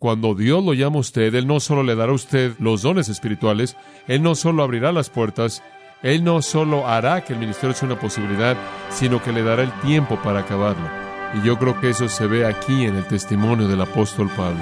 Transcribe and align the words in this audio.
Cuando 0.00 0.34
Dios 0.34 0.64
lo 0.64 0.72
llama 0.72 0.96
a 0.96 1.00
usted, 1.00 1.34
Él 1.34 1.46
no 1.46 1.60
solo 1.60 1.82
le 1.82 1.94
dará 1.94 2.12
a 2.12 2.14
usted 2.14 2.54
los 2.58 2.80
dones 2.80 3.10
espirituales, 3.10 3.76
Él 4.08 4.22
no 4.22 4.34
solo 4.34 4.62
abrirá 4.62 4.92
las 4.92 5.10
puertas, 5.10 5.62
Él 6.02 6.24
no 6.24 6.40
solo 6.40 6.88
hará 6.88 7.22
que 7.22 7.34
el 7.34 7.38
ministerio 7.38 7.76
sea 7.76 7.86
una 7.86 8.00
posibilidad, 8.00 8.56
sino 8.88 9.22
que 9.22 9.30
le 9.30 9.42
dará 9.42 9.62
el 9.62 9.80
tiempo 9.82 10.18
para 10.22 10.40
acabarlo. 10.40 10.88
Y 11.34 11.46
yo 11.46 11.58
creo 11.58 11.78
que 11.78 11.90
eso 11.90 12.08
se 12.08 12.26
ve 12.26 12.46
aquí 12.46 12.84
en 12.84 12.96
el 12.96 13.04
testimonio 13.08 13.68
del 13.68 13.82
apóstol 13.82 14.30
Pablo. 14.34 14.60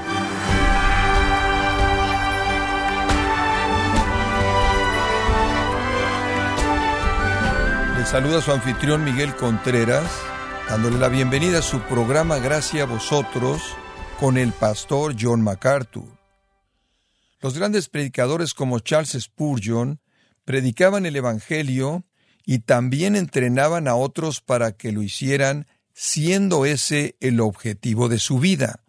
Le 7.96 8.04
saluda 8.06 8.40
su 8.40 8.50
anfitrión 8.50 9.04
Miguel 9.04 9.36
Contreras, 9.36 10.20
dándole 10.68 10.98
la 10.98 11.08
bienvenida 11.08 11.60
a 11.60 11.62
su 11.62 11.78
programa 11.82 12.38
Gracias 12.40 12.82
a 12.82 12.92
vosotros 12.92 13.76
con 14.18 14.36
el 14.36 14.52
pastor 14.52 15.14
John 15.18 15.42
MacArthur. 15.42 16.08
Los 17.40 17.56
grandes 17.56 17.88
predicadores 17.88 18.52
como 18.52 18.80
Charles 18.80 19.12
Spurgeon 19.12 20.00
predicaban 20.44 21.06
el 21.06 21.14
Evangelio 21.14 22.04
y 22.44 22.60
también 22.60 23.14
entrenaban 23.14 23.86
a 23.86 23.94
otros 23.94 24.40
para 24.40 24.72
que 24.72 24.90
lo 24.90 25.02
hicieran, 25.02 25.68
siendo 25.92 26.66
ese 26.66 27.14
el 27.20 27.38
objetivo 27.38 28.08
de 28.08 28.18
su 28.18 28.40
vida. 28.40 28.82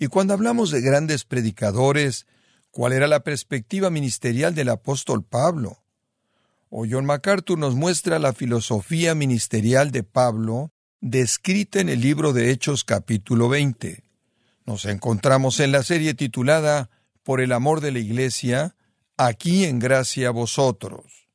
Y 0.00 0.08
cuando 0.08 0.34
hablamos 0.34 0.72
de 0.72 0.80
grandes 0.80 1.24
predicadores, 1.24 2.26
¿cuál 2.72 2.92
era 2.92 3.06
la 3.06 3.22
perspectiva 3.22 3.88
ministerial 3.88 4.52
del 4.56 4.70
apóstol 4.70 5.22
Pablo? 5.22 5.84
O 6.70 6.86
John 6.90 7.06
MacArthur 7.06 7.56
nos 7.56 7.76
muestra 7.76 8.18
la 8.18 8.32
filosofía 8.32 9.14
ministerial 9.14 9.92
de 9.92 10.02
Pablo, 10.02 10.72
descrita 11.00 11.78
en 11.78 11.88
el 11.88 12.00
libro 12.00 12.32
de 12.32 12.50
Hechos 12.50 12.82
capítulo 12.82 13.48
20. 13.48 14.09
Nos 14.70 14.84
encontramos 14.84 15.58
en 15.58 15.72
la 15.72 15.82
serie 15.82 16.14
titulada 16.14 16.90
Por 17.24 17.40
el 17.40 17.50
amor 17.50 17.80
de 17.80 17.90
la 17.90 17.98
Iglesia, 17.98 18.76
aquí 19.16 19.64
en 19.64 19.80
gracia 19.80 20.28
a 20.28 20.30
vosotros. 20.30 21.28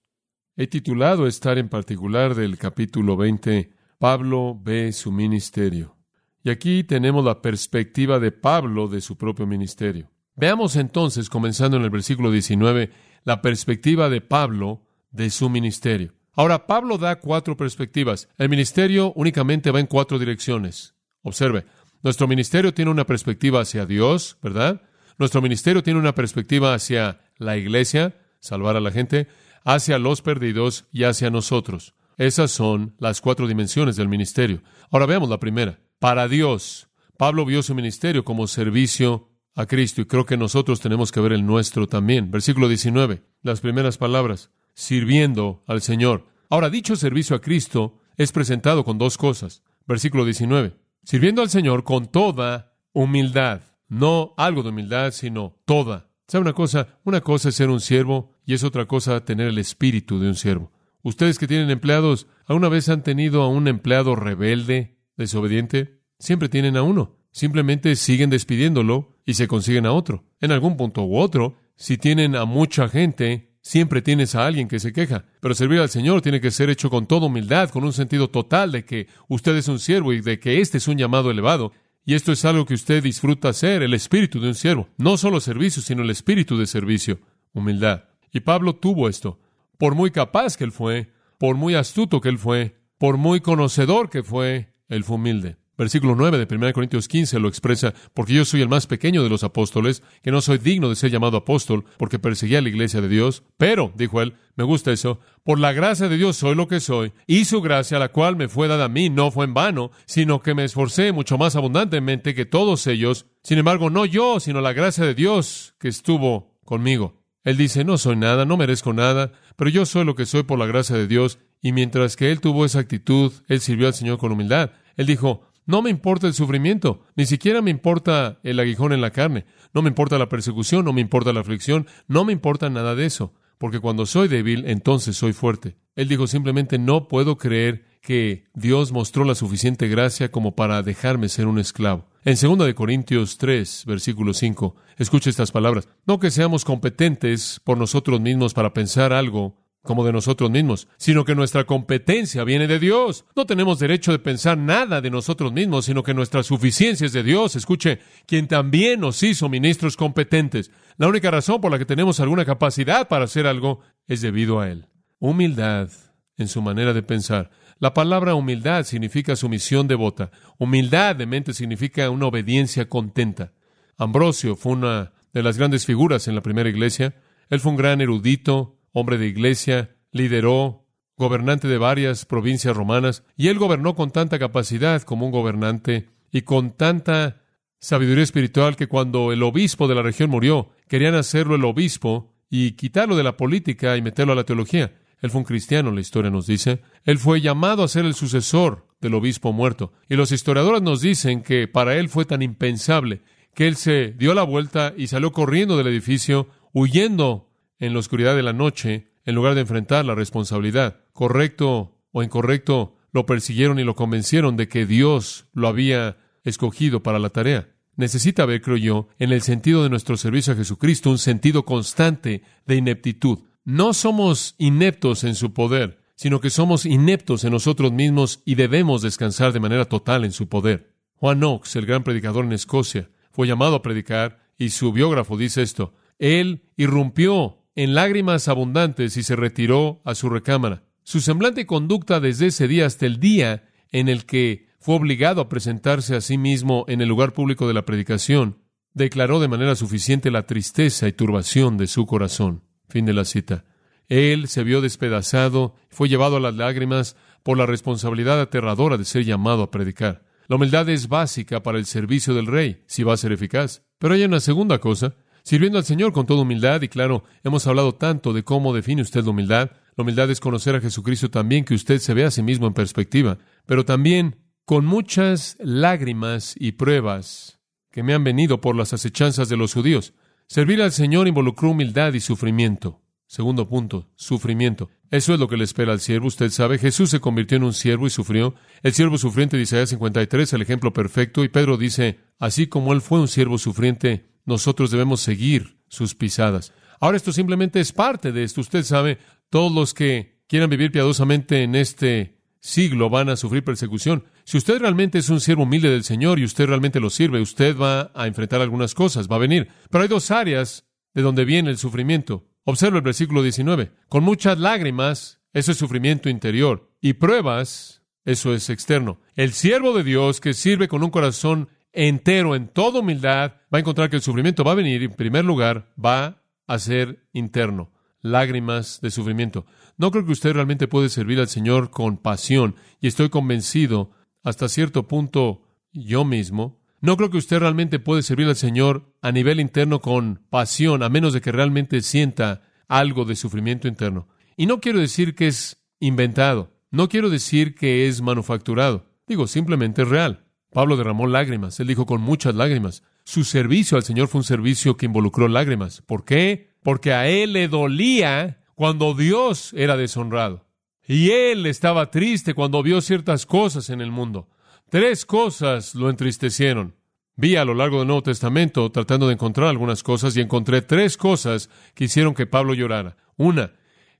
He 0.55 0.67
titulado 0.67 1.27
estar 1.27 1.57
en 1.57 1.67
particular 1.67 2.33
del 2.33 2.57
capítulo 2.57 3.17
20, 3.17 3.71
Pablo 3.99 4.57
ve 4.63 4.93
su 4.93 5.11
ministerio. 5.11 5.97
Y 6.45 6.49
aquí 6.49 6.85
tenemos 6.85 7.25
la 7.25 7.41
perspectiva 7.41 8.19
de 8.19 8.31
Pablo 8.31 8.87
de 8.87 9.01
su 9.01 9.17
propio 9.17 9.45
ministerio. 9.45 10.09
Veamos 10.37 10.77
entonces, 10.77 11.29
comenzando 11.29 11.75
en 11.75 11.83
el 11.83 11.89
versículo 11.89 12.31
19, 12.31 12.89
la 13.25 13.41
perspectiva 13.41 14.07
de 14.07 14.21
Pablo 14.21 14.87
de 15.11 15.29
su 15.29 15.49
ministerio. 15.49 16.13
Ahora, 16.31 16.67
Pablo 16.67 16.97
da 16.97 17.19
cuatro 17.19 17.57
perspectivas. 17.57 18.29
El 18.37 18.47
ministerio 18.47 19.11
únicamente 19.13 19.71
va 19.71 19.81
en 19.81 19.87
cuatro 19.87 20.19
direcciones. 20.19 20.95
Observe, 21.21 21.65
nuestro 22.05 22.27
ministerio 22.27 22.71
tiene 22.71 22.91
una 22.91 23.07
perspectiva 23.07 23.61
hacia 23.61 23.87
Dios, 23.87 24.37
¿verdad? 24.43 24.79
Nuestro 25.17 25.41
ministerio 25.41 25.81
tiene 25.81 25.99
una 25.99 26.13
perspectiva 26.13 26.75
hacia 26.75 27.19
la 27.39 27.57
iglesia, 27.57 28.15
salvar 28.39 28.75
a 28.75 28.79
la 28.79 28.91
gente, 28.91 29.27
hacia 29.63 29.97
los 29.97 30.21
perdidos 30.21 30.85
y 30.91 31.05
hacia 31.05 31.31
nosotros. 31.31 31.95
Esas 32.17 32.51
son 32.51 32.93
las 32.99 33.21
cuatro 33.21 33.47
dimensiones 33.47 33.95
del 33.95 34.07
ministerio. 34.07 34.61
Ahora 34.91 35.07
veamos 35.07 35.29
la 35.29 35.39
primera. 35.39 35.79
Para 35.97 36.27
Dios, 36.27 36.89
Pablo 37.17 37.43
vio 37.43 37.63
su 37.63 37.73
ministerio 37.73 38.23
como 38.23 38.45
servicio 38.45 39.31
a 39.55 39.65
Cristo 39.65 40.01
y 40.01 40.05
creo 40.05 40.27
que 40.27 40.37
nosotros 40.37 40.81
tenemos 40.81 41.11
que 41.11 41.21
ver 41.21 41.33
el 41.33 41.43
nuestro 41.43 41.87
también. 41.87 42.29
Versículo 42.29 42.67
19, 42.67 43.23
las 43.41 43.61
primeras 43.61 43.97
palabras, 43.97 44.51
sirviendo 44.75 45.63
al 45.65 45.81
Señor. 45.81 46.27
Ahora, 46.51 46.69
dicho 46.69 46.95
servicio 46.97 47.35
a 47.35 47.41
Cristo 47.41 47.97
es 48.15 48.31
presentado 48.31 48.83
con 48.83 48.99
dos 48.99 49.17
cosas. 49.17 49.63
Versículo 49.87 50.23
19, 50.23 50.84
sirviendo 51.05 51.41
al 51.41 51.49
Señor 51.49 51.83
con 51.83 52.07
toda 52.07 52.73
humildad. 52.91 53.61
No 53.87 54.33
algo 54.35 54.63
de 54.63 54.69
humildad, 54.69 55.11
sino 55.11 55.61
toda. 55.65 56.09
¿Sabe 56.27 56.41
una 56.41 56.53
cosa? 56.53 56.99
Una 57.03 57.21
cosa 57.21 57.49
es 57.49 57.55
ser 57.55 57.69
un 57.69 57.79
siervo 57.79 58.33
y 58.45 58.55
es 58.55 58.63
otra 58.63 58.87
cosa 58.87 59.23
tener 59.23 59.47
el 59.47 59.59
espíritu 59.59 60.19
de 60.19 60.27
un 60.27 60.35
siervo. 60.35 60.71
Ustedes 61.03 61.37
que 61.37 61.47
tienen 61.47 61.69
empleados, 61.69 62.27
¿alguna 62.47 62.67
vez 62.67 62.89
han 62.89 63.03
tenido 63.03 63.43
a 63.43 63.47
un 63.47 63.67
empleado 63.67 64.15
rebelde, 64.15 64.97
desobediente? 65.15 66.01
Siempre 66.17 66.49
tienen 66.49 66.77
a 66.77 66.81
uno. 66.81 67.19
Simplemente 67.31 67.95
siguen 67.95 68.31
despidiéndolo 68.31 69.19
y 69.23 69.35
se 69.35 69.47
consiguen 69.47 69.85
a 69.85 69.91
otro. 69.91 70.23
En 70.39 70.51
algún 70.51 70.77
punto 70.77 71.03
u 71.03 71.17
otro, 71.17 71.57
si 71.75 71.97
tienen 71.97 72.35
a 72.35 72.45
mucha 72.45 72.87
gente, 72.87 73.44
siempre 73.65 74.03
tienes 74.03 74.35
a 74.35 74.45
alguien 74.45 74.67
que 74.67 74.79
se 74.79 74.93
queja. 74.93 75.25
Pero 75.41 75.55
servir 75.55 75.79
al 75.79 75.89
Señor 75.89 76.21
tiene 76.21 76.39
que 76.39 76.51
ser 76.51 76.69
hecho 76.69 76.91
con 76.91 77.07
toda 77.07 77.25
humildad, 77.25 77.71
con 77.71 77.83
un 77.83 77.93
sentido 77.93 78.29
total 78.29 78.71
de 78.71 78.85
que 78.85 79.07
usted 79.27 79.55
es 79.55 79.67
un 79.67 79.79
siervo 79.79 80.13
y 80.13 80.21
de 80.21 80.39
que 80.39 80.61
este 80.61 80.77
es 80.77 80.87
un 80.87 80.99
llamado 80.99 81.31
elevado. 81.31 81.71
Y 82.05 82.13
esto 82.13 82.31
es 82.31 82.45
algo 82.45 82.67
que 82.67 82.75
usted 82.75 83.01
disfruta 83.01 83.49
hacer, 83.49 83.81
el 83.81 83.95
espíritu 83.95 84.39
de 84.39 84.49
un 84.49 84.55
siervo. 84.55 84.87
No 84.97 85.17
solo 85.17 85.39
servicio, 85.39 85.81
sino 85.81 86.03
el 86.03 86.11
espíritu 86.11 86.59
de 86.59 86.67
servicio. 86.67 87.19
Humildad. 87.53 88.03
Y 88.31 88.41
Pablo 88.41 88.75
tuvo 88.75 89.09
esto. 89.09 89.39
Por 89.79 89.95
muy 89.95 90.11
capaz 90.11 90.57
que 90.57 90.63
él 90.63 90.71
fue, 90.71 91.11
por 91.39 91.55
muy 91.55 91.73
astuto 91.73 92.21
que 92.21 92.29
él 92.29 92.37
fue, 92.37 92.77
por 92.99 93.17
muy 93.17 93.41
conocedor 93.41 94.11
que 94.11 94.21
fue, 94.21 94.75
él 94.89 95.03
fue 95.03 95.15
humilde. 95.15 95.57
Versículo 95.77 96.15
9 96.15 96.37
de 96.37 96.55
1 96.55 96.73
Corintios 96.73 97.07
15 97.07 97.39
lo 97.39 97.49
expresa, 97.49 97.93
porque 98.13 98.33
yo 98.33 98.45
soy 98.45 98.61
el 98.61 98.69
más 98.69 98.87
pequeño 98.87 99.23
de 99.23 99.29
los 99.29 99.43
apóstoles, 99.43 100.03
que 100.21 100.31
no 100.31 100.41
soy 100.41 100.57
digno 100.57 100.89
de 100.89 100.95
ser 100.95 101.11
llamado 101.11 101.37
apóstol, 101.37 101.83
porque 101.97 102.19
perseguía 102.19 102.59
a 102.59 102.61
la 102.61 102.69
iglesia 102.69 103.01
de 103.01 103.09
Dios, 103.09 103.43
pero, 103.57 103.91
dijo 103.95 104.21
él, 104.21 104.35
me 104.55 104.63
gusta 104.63 104.91
eso, 104.91 105.19
por 105.43 105.59
la 105.59 105.73
gracia 105.73 106.07
de 106.07 106.17
Dios 106.17 106.37
soy 106.37 106.55
lo 106.55 106.67
que 106.67 106.79
soy, 106.79 107.11
y 107.27 107.45
su 107.45 107.61
gracia, 107.61 107.99
la 107.99 108.09
cual 108.09 108.37
me 108.37 108.47
fue 108.47 108.67
dada 108.69 108.85
a 108.85 108.89
mí, 108.89 109.09
no 109.09 109.31
fue 109.31 109.45
en 109.45 109.53
vano, 109.53 109.91
sino 110.05 110.41
que 110.41 110.53
me 110.53 110.63
esforcé 110.63 111.11
mucho 111.11 111.37
más 111.37 111.55
abundantemente 111.57 112.33
que 112.33 112.45
todos 112.45 112.87
ellos, 112.87 113.25
sin 113.43 113.57
embargo, 113.57 113.89
no 113.89 114.05
yo, 114.05 114.39
sino 114.39 114.61
la 114.61 114.73
gracia 114.73 115.03
de 115.03 115.13
Dios 115.13 115.75
que 115.79 115.89
estuvo 115.89 116.57
conmigo. 116.63 117.21
Él 117.43 117.57
dice, 117.57 117.83
no 117.83 117.97
soy 117.97 118.15
nada, 118.15 118.45
no 118.45 118.57
merezco 118.57 118.91
nada, 118.93 119.33
pero 119.55 119.69
yo 119.69 119.85
soy 119.85 120.03
lo 120.03 120.15
que 120.15 120.25
soy 120.25 120.43
por 120.43 120.57
la 120.57 120.65
gracia 120.65 120.95
de 120.95 121.07
Dios, 121.07 121.37
y 121.61 121.73
mientras 121.73 122.15
que 122.15 122.31
él 122.31 122.41
tuvo 122.41 122.65
esa 122.65 122.79
actitud, 122.79 123.33
él 123.47 123.59
sirvió 123.59 123.87
al 123.87 123.93
Señor 123.93 124.17
con 124.17 124.31
humildad. 124.31 124.71
Él 124.97 125.05
dijo, 125.05 125.51
no 125.65 125.81
me 125.81 125.89
importa 125.89 126.27
el 126.27 126.33
sufrimiento, 126.33 127.01
ni 127.15 127.25
siquiera 127.25 127.61
me 127.61 127.71
importa 127.71 128.39
el 128.43 128.59
aguijón 128.59 128.93
en 128.93 129.01
la 129.01 129.11
carne, 129.11 129.45
no 129.73 129.81
me 129.81 129.89
importa 129.89 130.17
la 130.17 130.29
persecución, 130.29 130.85
no 130.85 130.93
me 130.93 131.01
importa 131.01 131.33
la 131.33 131.41
aflicción, 131.41 131.87
no 132.07 132.25
me 132.25 132.33
importa 132.33 132.69
nada 132.69 132.95
de 132.95 133.05
eso, 133.05 133.33
porque 133.57 133.79
cuando 133.79 134.05
soy 134.05 134.27
débil, 134.27 134.65
entonces 134.67 135.17
soy 135.17 135.33
fuerte. 135.33 135.75
Él 135.95 136.07
dijo 136.07 136.27
simplemente, 136.27 136.77
no 136.77 137.07
puedo 137.07 137.37
creer 137.37 137.85
que 138.01 138.45
Dios 138.53 138.91
mostró 138.91 139.23
la 139.23 139.33
suficiente 139.33 139.87
gracia 139.87 140.31
como 140.31 140.55
para 140.55 140.83
dejarme 140.83 141.27
ser 141.27 141.47
un 141.47 141.57
esclavo. 141.57 142.07
En 142.23 142.35
2 142.39 142.73
Corintios 142.75 143.37
3, 143.37 143.85
versículo 143.87 144.33
5, 144.33 144.75
escuche 144.97 145.29
estas 145.29 145.51
palabras, 145.51 145.87
no 146.05 146.19
que 146.19 146.31
seamos 146.31 146.65
competentes 146.65 147.59
por 147.63 147.77
nosotros 147.77 148.21
mismos 148.21 148.53
para 148.53 148.73
pensar 148.73 149.13
algo 149.13 149.57
como 149.85 150.03
de 150.03 150.11
nosotros 150.11 150.51
mismos, 150.51 150.89
sino 150.97 151.23
que 151.23 151.35
nuestra 151.35 151.63
competencia 151.63 152.43
viene 152.43 152.67
de 152.67 152.79
Dios. 152.79 153.23
No 153.35 153.45
tenemos 153.45 153.79
derecho 153.79 154.11
de 154.11 154.19
pensar 154.19 154.57
nada 154.57 154.99
de 154.99 155.09
nosotros 155.09 155.53
mismos, 155.53 155.85
sino 155.85 156.03
que 156.03 156.13
nuestra 156.13 156.43
suficiencia 156.43 157.05
es 157.05 157.13
de 157.13 157.23
Dios. 157.23 157.55
Escuche, 157.55 157.99
quien 158.25 158.49
también 158.49 158.99
nos 158.99 159.23
hizo 159.23 159.47
ministros 159.47 159.95
competentes. 159.95 160.71
La 160.97 161.07
única 161.07 161.31
razón 161.31 161.61
por 161.61 161.71
la 161.71 161.77
que 161.77 161.85
tenemos 161.85 162.19
alguna 162.19 162.43
capacidad 162.43 163.07
para 163.07 163.25
hacer 163.25 163.47
algo 163.47 163.79
es 164.07 164.19
debido 164.19 164.59
a 164.59 164.69
Él. 164.69 164.87
Humildad 165.19 165.89
en 166.37 166.47
su 166.47 166.61
manera 166.61 166.93
de 166.93 167.03
pensar. 167.03 167.51
La 167.79 167.93
palabra 167.93 168.35
humildad 168.35 168.83
significa 168.83 169.35
sumisión 169.35 169.87
devota. 169.87 170.31
Humildad 170.57 171.15
de 171.15 171.25
mente 171.25 171.53
significa 171.53 172.09
una 172.09 172.27
obediencia 172.27 172.87
contenta. 172.87 173.53
Ambrosio 173.97 174.55
fue 174.55 174.73
una 174.73 175.13
de 175.33 175.43
las 175.43 175.57
grandes 175.57 175.85
figuras 175.85 176.27
en 176.27 176.35
la 176.35 176.41
primera 176.41 176.69
iglesia. 176.69 177.15
Él 177.49 177.59
fue 177.59 177.71
un 177.71 177.77
gran 177.77 178.01
erudito, 178.01 178.74
hombre 178.95 179.17
de 179.17 179.27
iglesia, 179.27 179.97
lideró, 180.11 180.87
gobernante 181.17 181.67
de 181.67 181.77
varias 181.77 182.25
provincias 182.25 182.75
romanas, 182.75 183.23
y 183.35 183.49
él 183.49 183.59
gobernó 183.59 183.93
con 183.93 184.09
tanta 184.09 184.39
capacidad 184.39 185.01
como 185.01 185.25
un 185.25 185.33
gobernante 185.33 186.07
y 186.31 186.43
con 186.43 186.71
tanta 186.71 187.41
sabiduría 187.79 188.23
espiritual 188.23 188.77
que 188.77 188.87
cuando 188.87 189.33
el 189.33 189.43
obispo 189.43 189.89
de 189.89 189.95
la 189.95 190.01
región 190.01 190.29
murió, 190.29 190.69
querían 190.87 191.13
hacerlo 191.13 191.55
el 191.55 191.65
obispo 191.65 192.33
y 192.49 192.71
quitarlo 192.71 193.17
de 193.17 193.23
la 193.23 193.35
política 193.35 193.97
y 193.97 194.01
meterlo 194.01 194.31
a 194.31 194.37
la 194.37 194.45
teología. 194.45 194.95
Él 195.19 195.29
fue 195.29 195.39
un 195.39 195.45
cristiano, 195.45 195.91
la 195.91 196.01
historia 196.01 196.31
nos 196.31 196.47
dice. 196.47 196.81
Él 197.03 197.17
fue 197.17 197.41
llamado 197.41 197.83
a 197.83 197.89
ser 197.89 198.05
el 198.05 198.13
sucesor 198.13 198.87
del 199.01 199.13
obispo 199.13 199.51
muerto. 199.51 199.91
Y 200.07 200.15
los 200.15 200.31
historiadores 200.31 200.81
nos 200.81 201.01
dicen 201.01 201.41
que 201.41 201.67
para 201.67 201.97
él 201.97 202.07
fue 202.07 202.23
tan 202.23 202.41
impensable 202.41 203.23
que 203.53 203.67
él 203.67 203.75
se 203.75 204.13
dio 204.13 204.33
la 204.33 204.43
vuelta 204.43 204.93
y 204.95 205.07
salió 205.07 205.31
corriendo 205.31 205.77
del 205.77 205.87
edificio, 205.87 206.47
huyendo 206.73 207.49
en 207.79 207.93
la 207.93 207.99
oscuridad 207.99 208.35
de 208.35 208.43
la 208.43 208.53
noche 208.53 209.11
en 209.25 209.35
lugar 209.35 209.55
de 209.55 209.61
enfrentar 209.61 210.05
la 210.05 210.15
responsabilidad. 210.15 211.01
Correcto 211.13 211.97
o 212.11 212.23
incorrecto, 212.23 212.95
lo 213.11 213.25
persiguieron 213.25 213.79
y 213.79 213.83
lo 213.83 213.95
convencieron 213.95 214.57
de 214.57 214.67
que 214.67 214.85
Dios 214.85 215.47
lo 215.53 215.67
había 215.67 216.17
escogido 216.43 217.01
para 217.01 217.19
la 217.19 217.29
tarea. 217.29 217.69
Necesita 217.95 218.45
ver, 218.45 218.61
creo 218.61 218.77
yo, 218.77 219.07
en 219.19 219.31
el 219.31 219.41
sentido 219.41 219.83
de 219.83 219.89
nuestro 219.89 220.17
servicio 220.17 220.53
a 220.53 220.55
Jesucristo, 220.55 221.09
un 221.09 221.17
sentido 221.17 221.63
constante 221.63 222.43
de 222.65 222.75
ineptitud. 222.75 223.39
No 223.63 223.93
somos 223.93 224.55
ineptos 224.57 225.23
en 225.23 225.35
su 225.35 225.53
poder, 225.53 226.01
sino 226.15 226.39
que 226.39 226.49
somos 226.49 226.85
ineptos 226.85 227.43
en 227.45 227.51
nosotros 227.51 227.91
mismos 227.91 228.41
y 228.45 228.55
debemos 228.55 229.01
descansar 229.01 229.53
de 229.53 229.59
manera 229.59 229.85
total 229.85 230.25
en 230.25 230.31
su 230.31 230.47
poder. 230.47 230.93
Juan 231.15 231.39
Knox, 231.39 231.75
el 231.77 231.85
gran 231.85 232.03
predicador 232.03 232.45
en 232.45 232.53
Escocia, 232.53 233.09
fue 233.31 233.47
llamado 233.47 233.75
a 233.75 233.81
predicar 233.81 234.39
y 234.57 234.69
su 234.69 234.91
biógrafo 234.91 235.37
dice 235.37 235.61
esto. 235.61 235.93
Él 236.19 236.63
irrumpió 236.77 237.64
en 237.75 237.93
lágrimas 237.93 238.47
abundantes 238.47 239.17
y 239.17 239.23
se 239.23 239.35
retiró 239.35 240.01
a 240.05 240.15
su 240.15 240.29
recámara. 240.29 240.83
Su 241.03 241.21
semblante 241.21 241.61
y 241.61 241.65
conducta 241.65 242.19
desde 242.19 242.47
ese 242.47 242.67
día 242.67 242.85
hasta 242.85 243.05
el 243.05 243.19
día 243.19 243.69
en 243.91 244.09
el 244.09 244.25
que 244.25 244.69
fue 244.79 244.95
obligado 244.95 245.41
a 245.41 245.49
presentarse 245.49 246.15
a 246.15 246.21
sí 246.21 246.37
mismo 246.37 246.85
en 246.87 247.01
el 247.01 247.09
lugar 247.09 247.33
público 247.33 247.67
de 247.67 247.73
la 247.73 247.85
predicación, 247.85 248.59
declaró 248.93 249.39
de 249.39 249.47
manera 249.47 249.75
suficiente 249.75 250.31
la 250.31 250.47
tristeza 250.47 251.07
y 251.07 251.13
turbación 251.13 251.77
de 251.77 251.87
su 251.87 252.05
corazón. 252.05 252.63
Fin 252.89 253.05
de 253.05 253.13
la 253.13 253.25
cita. 253.25 253.65
Él 254.07 254.47
se 254.47 254.63
vio 254.63 254.81
despedazado, 254.81 255.75
fue 255.89 256.07
llevado 256.07 256.37
a 256.37 256.39
las 256.39 256.55
lágrimas 256.55 257.15
por 257.43 257.57
la 257.57 257.65
responsabilidad 257.65 258.39
aterradora 258.39 258.97
de 258.97 259.05
ser 259.05 259.23
llamado 259.23 259.63
a 259.63 259.71
predicar. 259.71 260.23
La 260.47 260.57
humildad 260.57 260.87
es 260.89 261.07
básica 261.07 261.63
para 261.63 261.79
el 261.79 261.85
servicio 261.85 262.33
del 262.33 262.45
rey, 262.45 262.83
si 262.85 263.03
va 263.03 263.13
a 263.13 263.17
ser 263.17 263.31
eficaz. 263.31 263.83
Pero 263.97 264.13
hay 264.13 264.23
una 264.23 264.39
segunda 264.39 264.79
cosa, 264.79 265.15
sirviendo 265.45 265.77
al 265.77 265.85
Señor 265.85 266.11
con 266.11 266.25
toda 266.25 266.41
humildad, 266.41 266.81
y 266.81 266.89
claro, 266.89 267.23
hemos 267.43 267.65
hablado 267.67 267.95
tanto 267.95 268.33
de 268.33 268.43
cómo 268.43 268.73
define 268.73 269.03
usted 269.03 269.23
la 269.23 269.29
humildad. 269.29 269.71
La 269.95 270.01
humildad 270.01 270.29
es 270.31 270.41
conocer 270.41 270.75
a 270.75 270.81
Jesucristo 270.81 271.29
también, 271.29 271.63
que 271.63 271.75
usted 271.75 271.99
se 271.99 272.13
vea 272.13 272.27
a 272.27 272.31
sí 272.31 272.43
mismo 272.43 272.67
en 272.67 272.73
perspectiva, 272.73 273.37
pero 273.65 273.85
también 273.85 274.35
con 274.65 274.85
muchas 274.85 275.55
lágrimas 275.59 276.55
y 276.57 276.73
pruebas 276.73 277.59
que 277.91 278.03
me 278.03 278.13
han 278.13 278.23
venido 278.23 278.59
por 278.59 278.75
las 278.75 278.91
acechanzas 278.91 279.47
de 279.47 279.55
los 279.55 279.73
judíos. 279.73 280.13
Servir 280.47 280.81
al 280.81 280.91
Señor 280.91 281.27
involucró 281.27 281.69
humildad 281.69 282.13
y 282.13 282.19
sufrimiento. 282.19 283.01
Segundo 283.27 283.69
punto, 283.69 284.09
sufrimiento. 284.15 284.89
Eso 285.11 285.33
es 285.33 285.39
lo 285.39 285.47
que 285.47 285.57
le 285.57 285.63
espera 285.63 285.93
al 285.93 285.99
siervo. 285.99 286.27
Usted 286.27 286.49
sabe, 286.49 286.77
Jesús 286.77 287.09
se 287.11 287.19
convirtió 287.19 287.57
en 287.57 287.63
un 287.63 287.73
siervo 287.73 288.07
y 288.07 288.09
sufrió. 288.09 288.55
El 288.83 288.93
siervo 288.93 289.17
sufriente 289.17 289.57
de 289.57 289.63
Isaías 289.63 289.89
53, 289.89 290.53
el 290.53 290.61
ejemplo 290.61 290.91
perfecto. 290.93 291.43
Y 291.43 291.49
Pedro 291.49 291.77
dice, 291.77 292.19
así 292.39 292.67
como 292.67 292.93
él 292.93 293.01
fue 293.01 293.19
un 293.19 293.27
siervo 293.27 293.57
sufriente, 293.57 294.34
nosotros 294.45 294.91
debemos 294.91 295.21
seguir 295.21 295.77
sus 295.87 296.15
pisadas. 296.15 296.73
Ahora 296.99 297.17
esto 297.17 297.31
simplemente 297.31 297.79
es 297.79 297.91
parte 297.91 298.31
de 298.31 298.43
esto. 298.43 298.61
Usted 298.61 298.83
sabe, 298.83 299.17
todos 299.49 299.71
los 299.71 299.93
que 299.93 300.39
quieran 300.47 300.69
vivir 300.69 300.91
piadosamente 300.91 301.63
en 301.63 301.75
este 301.75 302.39
siglo 302.59 303.09
van 303.09 303.29
a 303.29 303.35
sufrir 303.35 303.63
persecución. 303.63 304.25
Si 304.43 304.57
usted 304.57 304.79
realmente 304.79 305.19
es 305.19 305.29
un 305.29 305.39
siervo 305.39 305.63
humilde 305.63 305.89
del 305.89 306.03
Señor 306.03 306.39
y 306.39 306.45
usted 306.45 306.65
realmente 306.65 306.99
lo 306.99 307.09
sirve, 307.09 307.41
usted 307.41 307.77
va 307.77 308.11
a 308.15 308.27
enfrentar 308.27 308.61
algunas 308.61 308.93
cosas, 308.93 309.27
va 309.29 309.35
a 309.35 309.39
venir. 309.39 309.69
Pero 309.89 310.03
hay 310.03 310.07
dos 310.07 310.31
áreas 310.31 310.85
de 311.13 311.21
donde 311.21 311.45
viene 311.45 311.69
el 311.69 311.77
sufrimiento. 311.77 312.47
Observa 312.63 312.97
el 312.97 313.03
versículo 313.03 313.43
19. 313.43 313.91
Con 314.09 314.23
muchas 314.23 314.57
lágrimas, 314.59 315.41
eso 315.53 315.71
es 315.71 315.77
sufrimiento 315.77 316.29
interior, 316.29 316.91
y 317.01 317.13
pruebas, 317.13 318.01
eso 318.25 318.53
es 318.53 318.69
externo. 318.71 319.21
El 319.35 319.53
siervo 319.53 319.95
de 319.95 320.03
Dios 320.03 320.41
que 320.41 320.55
sirve 320.55 320.87
con 320.87 321.03
un 321.03 321.11
corazón 321.11 321.69
entero, 321.95 322.55
en 322.55 322.67
toda 322.67 322.99
humildad, 322.99 323.53
va 323.73 323.77
a 323.77 323.79
encontrar 323.79 324.09
que 324.09 324.17
el 324.17 324.21
sufrimiento 324.21 324.63
va 324.63 324.73
a 324.73 324.75
venir, 324.75 325.01
y 325.01 325.05
en 325.05 325.13
primer 325.13 325.45
lugar, 325.45 325.91
va 326.03 326.43
a 326.67 326.79
ser 326.79 327.27
interno. 327.33 327.91
Lágrimas 328.21 328.99
de 329.01 329.11
sufrimiento. 329.11 329.65
No 329.97 330.11
creo 330.11 330.25
que 330.25 330.33
usted 330.33 330.53
realmente 330.53 330.87
puede 330.87 331.09
servir 331.09 331.39
al 331.39 331.47
Señor 331.47 331.89
con 331.89 332.17
pasión, 332.17 332.75
y 332.99 333.07
estoy 333.07 333.29
convencido, 333.29 334.11
hasta 334.43 334.69
cierto 334.69 335.07
punto, 335.07 335.61
yo 335.91 336.25
mismo, 336.25 336.81
no 337.01 337.17
creo 337.17 337.29
que 337.29 337.37
usted 337.37 337.59
realmente 337.59 337.99
puede 337.99 338.23
servir 338.23 338.47
al 338.47 338.55
Señor 338.55 339.13
a 339.21 339.31
nivel 339.31 339.59
interno 339.59 340.01
con 340.01 340.41
pasión, 340.49 341.03
a 341.03 341.09
menos 341.09 341.33
de 341.33 341.41
que 341.41 341.51
realmente 341.51 342.01
sienta 342.01 342.63
algo 342.87 343.25
de 343.25 343.35
sufrimiento 343.35 343.87
interno. 343.87 344.27
Y 344.57 344.65
no 344.65 344.79
quiero 344.79 344.99
decir 344.99 345.35
que 345.35 345.47
es 345.47 345.85
inventado, 345.99 346.73
no 346.91 347.09
quiero 347.09 347.29
decir 347.29 347.75
que 347.75 348.07
es 348.07 348.21
manufacturado, 348.21 349.05
digo, 349.27 349.47
simplemente 349.47 350.01
es 350.01 350.07
real. 350.07 350.44
Pablo 350.75 350.97
derramó 350.97 351.25
lágrimas, 351.25 351.79
él 351.79 351.87
dijo 351.87 352.05
con 352.05 352.19
muchas 352.19 352.53
lágrimas. 352.53 353.01
Su 353.23 353.45
servicio 353.45 353.95
al 353.95 354.03
Señor 354.03 354.27
fue 354.27 354.39
un 354.39 354.43
servicio 354.43 354.97
que 354.97 355.05
involucró 355.05 355.47
lágrimas. 355.47 356.01
¿Por 356.01 356.25
qué? 356.25 356.73
Porque 356.83 357.13
a 357.13 357.29
él 357.29 357.53
le 357.53 357.69
dolía 357.69 358.59
cuando 358.75 359.13
Dios 359.13 359.71
era 359.77 359.95
deshonrado. 359.95 360.65
Y 361.07 361.29
él 361.29 361.65
estaba 361.65 362.11
triste 362.11 362.53
cuando 362.53 362.83
vio 362.83 362.99
ciertas 362.99 363.45
cosas 363.45 363.89
en 363.89 364.01
el 364.01 364.11
mundo. 364.11 364.49
Tres 364.89 365.25
cosas 365.25 365.95
lo 365.95 366.09
entristecieron. 366.09 366.97
Vi 367.37 367.55
a 367.55 367.63
lo 367.63 367.73
largo 367.73 367.99
del 367.99 368.07
Nuevo 368.07 368.23
Testamento 368.23 368.91
tratando 368.91 369.27
de 369.27 369.33
encontrar 369.35 369.69
algunas 369.69 370.03
cosas 370.03 370.35
y 370.35 370.41
encontré 370.41 370.81
tres 370.81 371.15
cosas 371.15 371.69
que 371.93 372.03
hicieron 372.03 372.33
que 372.33 372.47
Pablo 372.47 372.73
llorara. 372.73 373.15
Una, 373.37 373.71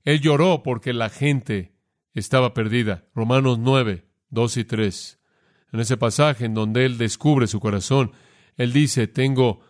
él 0.04 0.22
lloró 0.22 0.62
porque 0.62 0.94
la 0.94 1.10
gente 1.10 1.74
estaba 2.14 2.54
perdida. 2.54 3.04
Romanos 3.14 3.58
9, 3.58 4.06
2 4.30 4.56
y 4.56 4.64
3. 4.64 5.16
En 5.76 5.80
ese 5.80 5.98
pasaje 5.98 6.46
en 6.46 6.54
donde 6.54 6.86
él 6.86 6.96
descubre 6.96 7.46
su 7.46 7.60
corazón, 7.60 8.12
él 8.56 8.72
dice, 8.72 9.08
tengo 9.08 9.60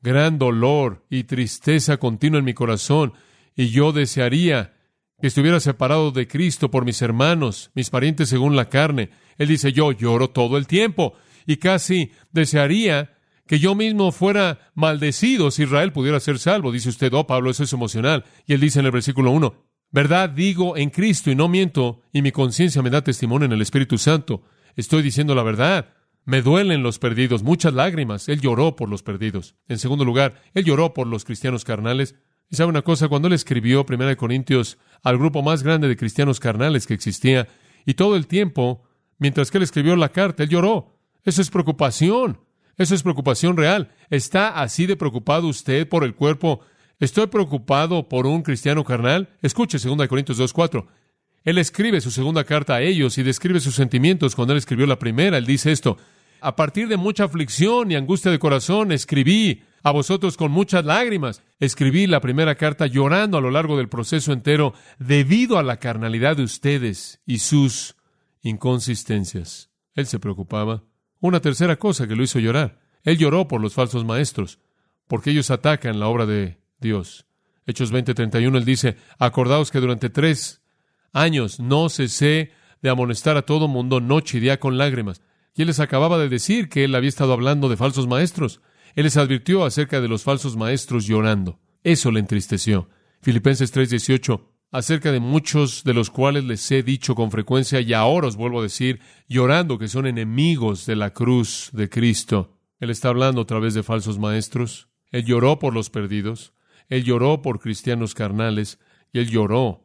gran 0.00 0.38
dolor 0.38 1.04
y 1.10 1.24
tristeza 1.24 1.98
continua 1.98 2.38
en 2.38 2.46
mi 2.46 2.54
corazón 2.54 3.12
y 3.54 3.68
yo 3.68 3.92
desearía 3.92 4.72
que 5.20 5.26
estuviera 5.26 5.60
separado 5.60 6.10
de 6.10 6.26
Cristo 6.26 6.70
por 6.70 6.86
mis 6.86 7.02
hermanos, 7.02 7.70
mis 7.74 7.90
parientes 7.90 8.30
según 8.30 8.56
la 8.56 8.70
carne. 8.70 9.10
Él 9.36 9.48
dice, 9.48 9.74
yo 9.74 9.92
lloro 9.92 10.30
todo 10.30 10.56
el 10.56 10.66
tiempo 10.66 11.12
y 11.46 11.58
casi 11.58 12.12
desearía 12.30 13.12
que 13.46 13.58
yo 13.58 13.74
mismo 13.74 14.10
fuera 14.10 14.72
maldecido 14.74 15.50
si 15.50 15.64
Israel 15.64 15.92
pudiera 15.92 16.18
ser 16.18 16.38
salvo. 16.38 16.72
Dice 16.72 16.88
usted, 16.88 17.12
oh 17.12 17.26
Pablo, 17.26 17.50
eso 17.50 17.64
es 17.64 17.74
emocional. 17.74 18.24
Y 18.46 18.54
él 18.54 18.60
dice 18.60 18.80
en 18.80 18.86
el 18.86 18.92
versículo 18.92 19.32
1, 19.32 19.54
verdad 19.90 20.30
digo 20.30 20.78
en 20.78 20.88
Cristo 20.88 21.30
y 21.30 21.34
no 21.34 21.46
miento, 21.46 22.00
y 22.10 22.22
mi 22.22 22.32
conciencia 22.32 22.80
me 22.80 22.88
da 22.88 23.04
testimonio 23.04 23.44
en 23.44 23.52
el 23.52 23.60
Espíritu 23.60 23.98
Santo. 23.98 24.44
Estoy 24.76 25.02
diciendo 25.02 25.34
la 25.34 25.42
verdad. 25.42 25.94
Me 26.24 26.40
duelen 26.40 26.82
los 26.82 26.98
perdidos, 26.98 27.42
muchas 27.42 27.74
lágrimas. 27.74 28.28
Él 28.28 28.40
lloró 28.40 28.76
por 28.76 28.88
los 28.88 29.02
perdidos. 29.02 29.56
En 29.68 29.78
segundo 29.78 30.04
lugar, 30.04 30.40
él 30.54 30.64
lloró 30.64 30.94
por 30.94 31.06
los 31.06 31.24
cristianos 31.24 31.64
carnales. 31.64 32.14
Y 32.48 32.56
sabe 32.56 32.70
una 32.70 32.82
cosa, 32.82 33.08
cuando 33.08 33.28
él 33.28 33.34
escribió 33.34 33.84
1 33.88 34.16
Corintios 34.16 34.78
al 35.02 35.18
grupo 35.18 35.42
más 35.42 35.62
grande 35.62 35.88
de 35.88 35.96
cristianos 35.96 36.38
carnales 36.38 36.86
que 36.86 36.94
existía, 36.94 37.48
y 37.84 37.94
todo 37.94 38.14
el 38.14 38.26
tiempo, 38.26 38.84
mientras 39.18 39.50
que 39.50 39.58
él 39.58 39.64
escribió 39.64 39.96
la 39.96 40.10
carta, 40.10 40.44
él 40.44 40.48
lloró. 40.48 40.98
Eso 41.24 41.42
es 41.42 41.50
preocupación. 41.50 42.40
Eso 42.76 42.94
es 42.94 43.02
preocupación 43.02 43.56
real. 43.56 43.90
¿Está 44.10 44.60
así 44.60 44.86
de 44.86 44.96
preocupado 44.96 45.48
usted 45.48 45.88
por 45.88 46.04
el 46.04 46.14
cuerpo? 46.14 46.60
¿Estoy 46.98 47.26
preocupado 47.26 48.08
por 48.08 48.26
un 48.26 48.42
cristiano 48.42 48.84
carnal? 48.84 49.28
Escuche 49.42 49.78
2 49.78 50.06
Corintios 50.06 50.38
2.4. 50.38 50.86
Él 51.44 51.58
escribe 51.58 52.00
su 52.00 52.10
segunda 52.10 52.44
carta 52.44 52.76
a 52.76 52.82
ellos 52.82 53.18
y 53.18 53.22
describe 53.22 53.60
sus 53.60 53.74
sentimientos 53.74 54.36
cuando 54.36 54.52
él 54.52 54.58
escribió 54.58 54.86
la 54.86 54.98
primera. 54.98 55.38
Él 55.38 55.46
dice 55.46 55.72
esto, 55.72 55.98
a 56.40 56.56
partir 56.56 56.88
de 56.88 56.96
mucha 56.96 57.24
aflicción 57.24 57.90
y 57.90 57.96
angustia 57.96 58.30
de 58.30 58.38
corazón, 58.38 58.92
escribí 58.92 59.62
a 59.82 59.90
vosotros 59.90 60.36
con 60.36 60.52
muchas 60.52 60.84
lágrimas. 60.84 61.42
Escribí 61.58 62.06
la 62.06 62.20
primera 62.20 62.54
carta 62.54 62.86
llorando 62.86 63.38
a 63.38 63.40
lo 63.40 63.50
largo 63.50 63.76
del 63.76 63.88
proceso 63.88 64.32
entero 64.32 64.74
debido 64.98 65.58
a 65.58 65.62
la 65.62 65.78
carnalidad 65.78 66.36
de 66.36 66.44
ustedes 66.44 67.20
y 67.26 67.38
sus 67.38 67.96
inconsistencias. 68.42 69.70
Él 69.94 70.06
se 70.06 70.18
preocupaba. 70.18 70.82
Una 71.20 71.40
tercera 71.40 71.76
cosa 71.76 72.08
que 72.08 72.16
lo 72.16 72.22
hizo 72.24 72.38
llorar. 72.38 72.80
Él 73.04 73.18
lloró 73.18 73.46
por 73.46 73.60
los 73.60 73.74
falsos 73.74 74.04
maestros, 74.04 74.58
porque 75.06 75.30
ellos 75.30 75.50
atacan 75.50 76.00
la 76.00 76.08
obra 76.08 76.26
de 76.26 76.58
Dios. 76.80 77.26
Hechos 77.66 77.92
20:31 77.92 78.56
él 78.56 78.64
dice, 78.64 78.96
acordaos 79.18 79.70
que 79.70 79.80
durante 79.80 80.10
tres 80.10 80.61
años 81.12 81.60
no 81.60 81.88
cesé 81.88 82.52
de 82.82 82.90
amonestar 82.90 83.36
a 83.36 83.42
todo 83.42 83.68
mundo 83.68 84.00
noche 84.00 84.38
y 84.38 84.40
día 84.40 84.58
con 84.60 84.78
lágrimas. 84.78 85.22
Y 85.54 85.62
él 85.62 85.68
les 85.68 85.80
acababa 85.80 86.18
de 86.18 86.28
decir 86.28 86.68
que 86.68 86.84
él 86.84 86.94
había 86.94 87.08
estado 87.08 87.32
hablando 87.32 87.68
de 87.68 87.76
falsos 87.76 88.06
maestros. 88.06 88.60
Él 88.94 89.04
les 89.04 89.16
advirtió 89.16 89.64
acerca 89.64 90.00
de 90.00 90.08
los 90.08 90.22
falsos 90.22 90.56
maestros 90.56 91.06
llorando. 91.06 91.60
Eso 91.84 92.10
le 92.10 92.20
entristeció. 92.20 92.88
Filipenses 93.20 93.72
3:18, 93.72 94.48
acerca 94.70 95.12
de 95.12 95.20
muchos 95.20 95.84
de 95.84 95.94
los 95.94 96.10
cuales 96.10 96.44
les 96.44 96.70
he 96.70 96.82
dicho 96.82 97.14
con 97.14 97.30
frecuencia 97.30 97.80
y 97.80 97.92
ahora 97.92 98.28
os 98.28 98.36
vuelvo 98.36 98.60
a 98.60 98.64
decir, 98.64 99.00
llorando 99.28 99.78
que 99.78 99.88
son 99.88 100.06
enemigos 100.06 100.86
de 100.86 100.96
la 100.96 101.12
cruz 101.12 101.70
de 101.72 101.88
Cristo. 101.88 102.58
Él 102.80 102.90
está 102.90 103.10
hablando 103.10 103.42
a 103.42 103.46
través 103.46 103.74
de 103.74 103.84
falsos 103.84 104.18
maestros. 104.18 104.88
Él 105.12 105.24
lloró 105.24 105.58
por 105.58 105.72
los 105.72 105.90
perdidos. 105.90 106.52
Él 106.88 107.04
lloró 107.04 107.42
por 107.42 107.60
cristianos 107.60 108.14
carnales. 108.14 108.80
Y 109.12 109.20
él 109.20 109.30
lloró 109.30 109.81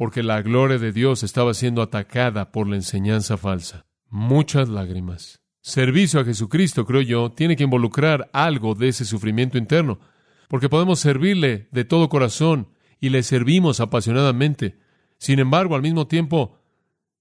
porque 0.00 0.22
la 0.22 0.40
gloria 0.40 0.78
de 0.78 0.92
Dios 0.92 1.22
estaba 1.22 1.52
siendo 1.52 1.82
atacada 1.82 2.52
por 2.52 2.66
la 2.66 2.76
enseñanza 2.76 3.36
falsa. 3.36 3.84
Muchas 4.08 4.70
lágrimas. 4.70 5.42
Servicio 5.60 6.20
a 6.20 6.24
Jesucristo, 6.24 6.86
creo 6.86 7.02
yo, 7.02 7.32
tiene 7.32 7.54
que 7.54 7.64
involucrar 7.64 8.30
algo 8.32 8.74
de 8.74 8.88
ese 8.88 9.04
sufrimiento 9.04 9.58
interno, 9.58 10.00
porque 10.48 10.70
podemos 10.70 11.00
servirle 11.00 11.68
de 11.70 11.84
todo 11.84 12.08
corazón 12.08 12.68
y 12.98 13.10
le 13.10 13.22
servimos 13.22 13.80
apasionadamente. 13.80 14.78
Sin 15.18 15.38
embargo, 15.38 15.74
al 15.74 15.82
mismo 15.82 16.06
tiempo, 16.06 16.56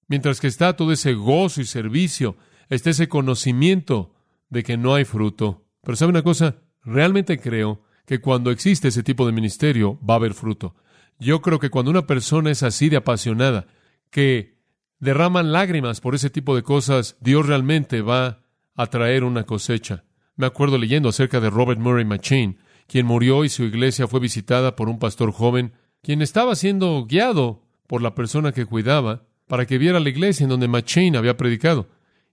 mientras 0.07 0.39
que 0.39 0.47
está 0.47 0.77
todo 0.77 0.93
ese 0.93 1.15
gozo 1.15 1.59
y 1.59 1.65
servicio, 1.65 2.37
está 2.69 2.91
ese 2.91 3.09
conocimiento 3.09 4.15
de 4.47 4.63
que 4.63 4.77
no 4.77 4.95
hay 4.95 5.03
fruto. 5.03 5.65
Pero 5.83 5.97
¿sabe 5.97 6.11
una 6.11 6.23
cosa? 6.23 6.61
Realmente 6.85 7.39
creo 7.39 7.83
que 8.05 8.21
cuando 8.21 8.51
existe 8.51 8.87
ese 8.87 9.03
tipo 9.03 9.25
de 9.25 9.33
ministerio 9.33 9.99
va 9.99 10.13
a 10.13 10.17
haber 10.17 10.33
fruto. 10.33 10.77
Yo 11.19 11.41
creo 11.41 11.59
que 11.59 11.69
cuando 11.69 11.91
una 11.91 12.07
persona 12.07 12.49
es 12.49 12.63
así 12.63 12.89
de 12.89 12.97
apasionada, 12.97 13.67
que 14.09 14.57
derraman 14.99 15.51
lágrimas 15.51 16.01
por 16.01 16.15
ese 16.15 16.29
tipo 16.29 16.55
de 16.55 16.63
cosas, 16.63 17.17
Dios 17.19 17.45
realmente 17.45 18.01
va 18.01 18.41
a 18.75 18.87
traer 18.87 19.25
una 19.25 19.43
cosecha. 19.43 20.05
Me 20.37 20.45
acuerdo 20.45 20.77
leyendo 20.77 21.09
acerca 21.09 21.41
de 21.41 21.49
Robert 21.49 21.79
Murray 21.79 22.05
McChain, 22.05 22.57
quien 22.87 23.05
murió 23.05 23.43
y 23.43 23.49
su 23.49 23.63
iglesia 23.63 24.07
fue 24.07 24.21
visitada 24.21 24.77
por 24.77 24.87
un 24.87 24.97
pastor 24.97 25.31
joven, 25.31 25.73
quien 26.01 26.21
estaba 26.21 26.55
siendo 26.55 27.05
guiado 27.05 27.63
por 27.87 28.01
la 28.01 28.15
persona 28.15 28.53
que 28.53 28.65
cuidaba 28.65 29.25
para 29.47 29.65
que 29.65 29.77
viera 29.77 29.99
la 29.99 30.09
iglesia 30.09 30.45
en 30.45 30.49
donde 30.49 30.67
McChain 30.67 31.17
había 31.17 31.35
predicado. 31.35 31.89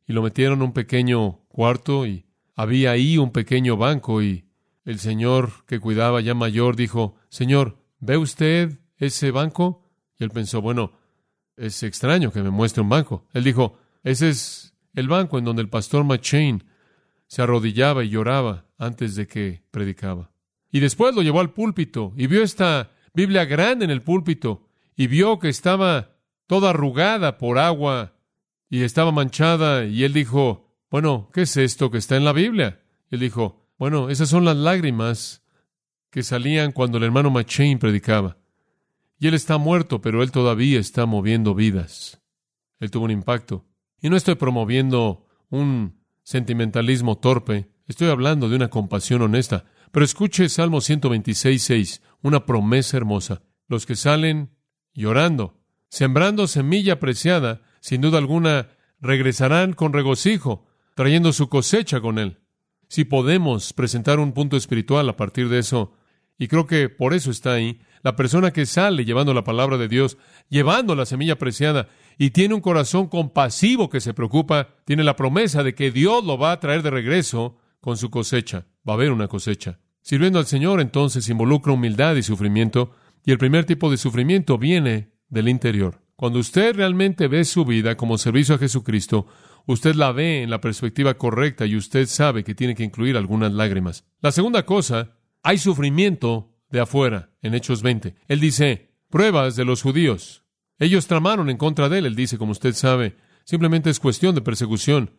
Y 0.06 0.12
lo 0.12 0.22
metieron 0.22 0.58
en 0.58 0.66
un 0.66 0.72
pequeño 0.72 1.40
cuarto 1.48 2.06
y 2.06 2.26
había 2.54 2.92
ahí 2.92 3.18
un 3.18 3.32
pequeño 3.32 3.76
banco 3.76 4.22
y 4.22 4.44
el 4.84 5.00
señor 5.00 5.64
que 5.66 5.80
cuidaba 5.80 6.20
ya 6.20 6.34
mayor 6.34 6.76
dijo, 6.76 7.16
Señor, 7.28 7.78
¿ve 8.00 8.16
usted 8.16 8.78
ese 8.98 9.30
banco? 9.30 9.88
Y 10.18 10.24
él 10.24 10.30
pensó, 10.30 10.60
bueno, 10.60 10.92
es 11.56 11.82
extraño 11.82 12.32
que 12.32 12.42
me 12.42 12.50
muestre 12.50 12.82
un 12.82 12.88
banco. 12.88 13.26
Él 13.32 13.44
dijo, 13.44 13.78
ese 14.02 14.28
es 14.28 14.74
el 14.94 15.08
banco 15.08 15.38
en 15.38 15.44
donde 15.44 15.62
el 15.62 15.68
pastor 15.68 16.04
McChain 16.04 16.64
se 17.26 17.42
arrodillaba 17.42 18.04
y 18.04 18.10
lloraba 18.10 18.66
antes 18.78 19.14
de 19.16 19.26
que 19.26 19.62
predicaba. 19.70 20.30
Y 20.70 20.80
después 20.80 21.14
lo 21.14 21.22
llevó 21.22 21.40
al 21.40 21.52
púlpito 21.52 22.12
y 22.16 22.26
vio 22.26 22.42
esta 22.42 22.90
Biblia 23.14 23.44
grande 23.44 23.84
en 23.84 23.90
el 23.90 24.02
púlpito 24.02 24.68
y 24.96 25.06
vio 25.06 25.38
que 25.38 25.48
estaba 25.48 26.16
toda 26.46 26.70
arrugada 26.70 27.38
por 27.38 27.58
agua 27.58 28.14
y 28.68 28.82
estaba 28.82 29.12
manchada 29.12 29.84
y 29.84 30.04
él 30.04 30.12
dijo, 30.12 30.74
bueno, 30.90 31.30
¿qué 31.32 31.42
es 31.42 31.56
esto 31.56 31.90
que 31.90 31.98
está 31.98 32.16
en 32.16 32.24
la 32.24 32.32
Biblia? 32.32 32.80
él 33.10 33.20
dijo, 33.20 33.66
bueno, 33.78 34.10
esas 34.10 34.28
son 34.28 34.44
las 34.44 34.56
lágrimas 34.56 35.42
que 36.16 36.22
salían 36.22 36.72
cuando 36.72 36.96
el 36.96 37.04
hermano 37.04 37.28
McChain 37.28 37.78
predicaba. 37.78 38.38
Y 39.18 39.28
él 39.28 39.34
está 39.34 39.58
muerto, 39.58 40.00
pero 40.00 40.22
él 40.22 40.30
todavía 40.32 40.80
está 40.80 41.04
moviendo 41.04 41.54
vidas. 41.54 42.22
Él 42.80 42.90
tuvo 42.90 43.04
un 43.04 43.10
impacto. 43.10 43.66
Y 44.00 44.08
no 44.08 44.16
estoy 44.16 44.36
promoviendo 44.36 45.26
un 45.50 46.00
sentimentalismo 46.22 47.18
torpe, 47.18 47.68
estoy 47.86 48.08
hablando 48.08 48.48
de 48.48 48.56
una 48.56 48.70
compasión 48.70 49.20
honesta. 49.20 49.66
Pero 49.92 50.06
escuche 50.06 50.48
Salmo 50.48 50.80
126, 50.80 51.62
6, 51.62 52.02
una 52.22 52.46
promesa 52.46 52.96
hermosa. 52.96 53.42
Los 53.68 53.84
que 53.84 53.94
salen 53.94 54.56
llorando, 54.94 55.60
sembrando 55.90 56.46
semilla 56.46 56.98
preciada, 56.98 57.60
sin 57.80 58.00
duda 58.00 58.16
alguna, 58.16 58.70
regresarán 59.02 59.74
con 59.74 59.92
regocijo, 59.92 60.64
trayendo 60.94 61.34
su 61.34 61.50
cosecha 61.50 62.00
con 62.00 62.18
él. 62.18 62.38
Si 62.88 63.04
podemos 63.04 63.74
presentar 63.74 64.18
un 64.18 64.32
punto 64.32 64.56
espiritual 64.56 65.10
a 65.10 65.16
partir 65.18 65.50
de 65.50 65.58
eso, 65.58 65.92
y 66.38 66.48
creo 66.48 66.66
que 66.66 66.88
por 66.88 67.14
eso 67.14 67.30
está 67.30 67.54
ahí, 67.54 67.80
la 68.02 68.14
persona 68.14 68.52
que 68.52 68.66
sale 68.66 69.04
llevando 69.04 69.34
la 69.34 69.44
palabra 69.44 69.78
de 69.78 69.88
Dios, 69.88 70.18
llevando 70.48 70.94
la 70.94 71.06
semilla 71.06 71.36
preciada, 71.36 71.88
y 72.18 72.30
tiene 72.30 72.54
un 72.54 72.60
corazón 72.60 73.08
compasivo 73.08 73.90
que 73.90 74.00
se 74.00 74.14
preocupa, 74.14 74.68
tiene 74.84 75.04
la 75.04 75.16
promesa 75.16 75.62
de 75.62 75.74
que 75.74 75.90
Dios 75.90 76.24
lo 76.24 76.38
va 76.38 76.52
a 76.52 76.60
traer 76.60 76.82
de 76.82 76.90
regreso 76.90 77.58
con 77.80 77.96
su 77.96 78.10
cosecha. 78.10 78.66
Va 78.88 78.92
a 78.92 78.96
haber 78.96 79.12
una 79.12 79.28
cosecha. 79.28 79.80
Sirviendo 80.02 80.38
al 80.38 80.46
Señor 80.46 80.80
entonces 80.80 81.28
involucra 81.28 81.72
humildad 81.72 82.14
y 82.16 82.22
sufrimiento, 82.22 82.92
y 83.24 83.32
el 83.32 83.38
primer 83.38 83.64
tipo 83.64 83.90
de 83.90 83.96
sufrimiento 83.96 84.56
viene 84.56 85.10
del 85.28 85.48
interior. 85.48 86.02
Cuando 86.14 86.38
usted 86.38 86.76
realmente 86.76 87.28
ve 87.28 87.44
su 87.44 87.64
vida 87.64 87.96
como 87.96 88.16
servicio 88.16 88.54
a 88.54 88.58
Jesucristo, 88.58 89.26
usted 89.66 89.94
la 89.94 90.12
ve 90.12 90.42
en 90.42 90.50
la 90.50 90.60
perspectiva 90.60 91.14
correcta 91.14 91.66
y 91.66 91.76
usted 91.76 92.06
sabe 92.06 92.44
que 92.44 92.54
tiene 92.54 92.74
que 92.74 92.84
incluir 92.84 93.16
algunas 93.16 93.52
lágrimas. 93.52 94.04
La 94.20 94.32
segunda 94.32 94.64
cosa, 94.64 95.16
hay 95.46 95.58
sufrimiento 95.58 96.50
de 96.70 96.80
afuera, 96.80 97.30
en 97.40 97.54
Hechos 97.54 97.80
20. 97.80 98.16
Él 98.26 98.40
dice, 98.40 98.90
pruebas 99.08 99.54
de 99.54 99.64
los 99.64 99.80
judíos. 99.80 100.42
Ellos 100.80 101.06
tramaron 101.06 101.48
en 101.50 101.56
contra 101.56 101.88
de 101.88 101.98
él, 101.98 102.06
él 102.06 102.16
dice, 102.16 102.36
como 102.36 102.50
usted 102.50 102.74
sabe, 102.74 103.14
simplemente 103.44 103.88
es 103.88 104.00
cuestión 104.00 104.34
de 104.34 104.40
persecución. 104.40 105.12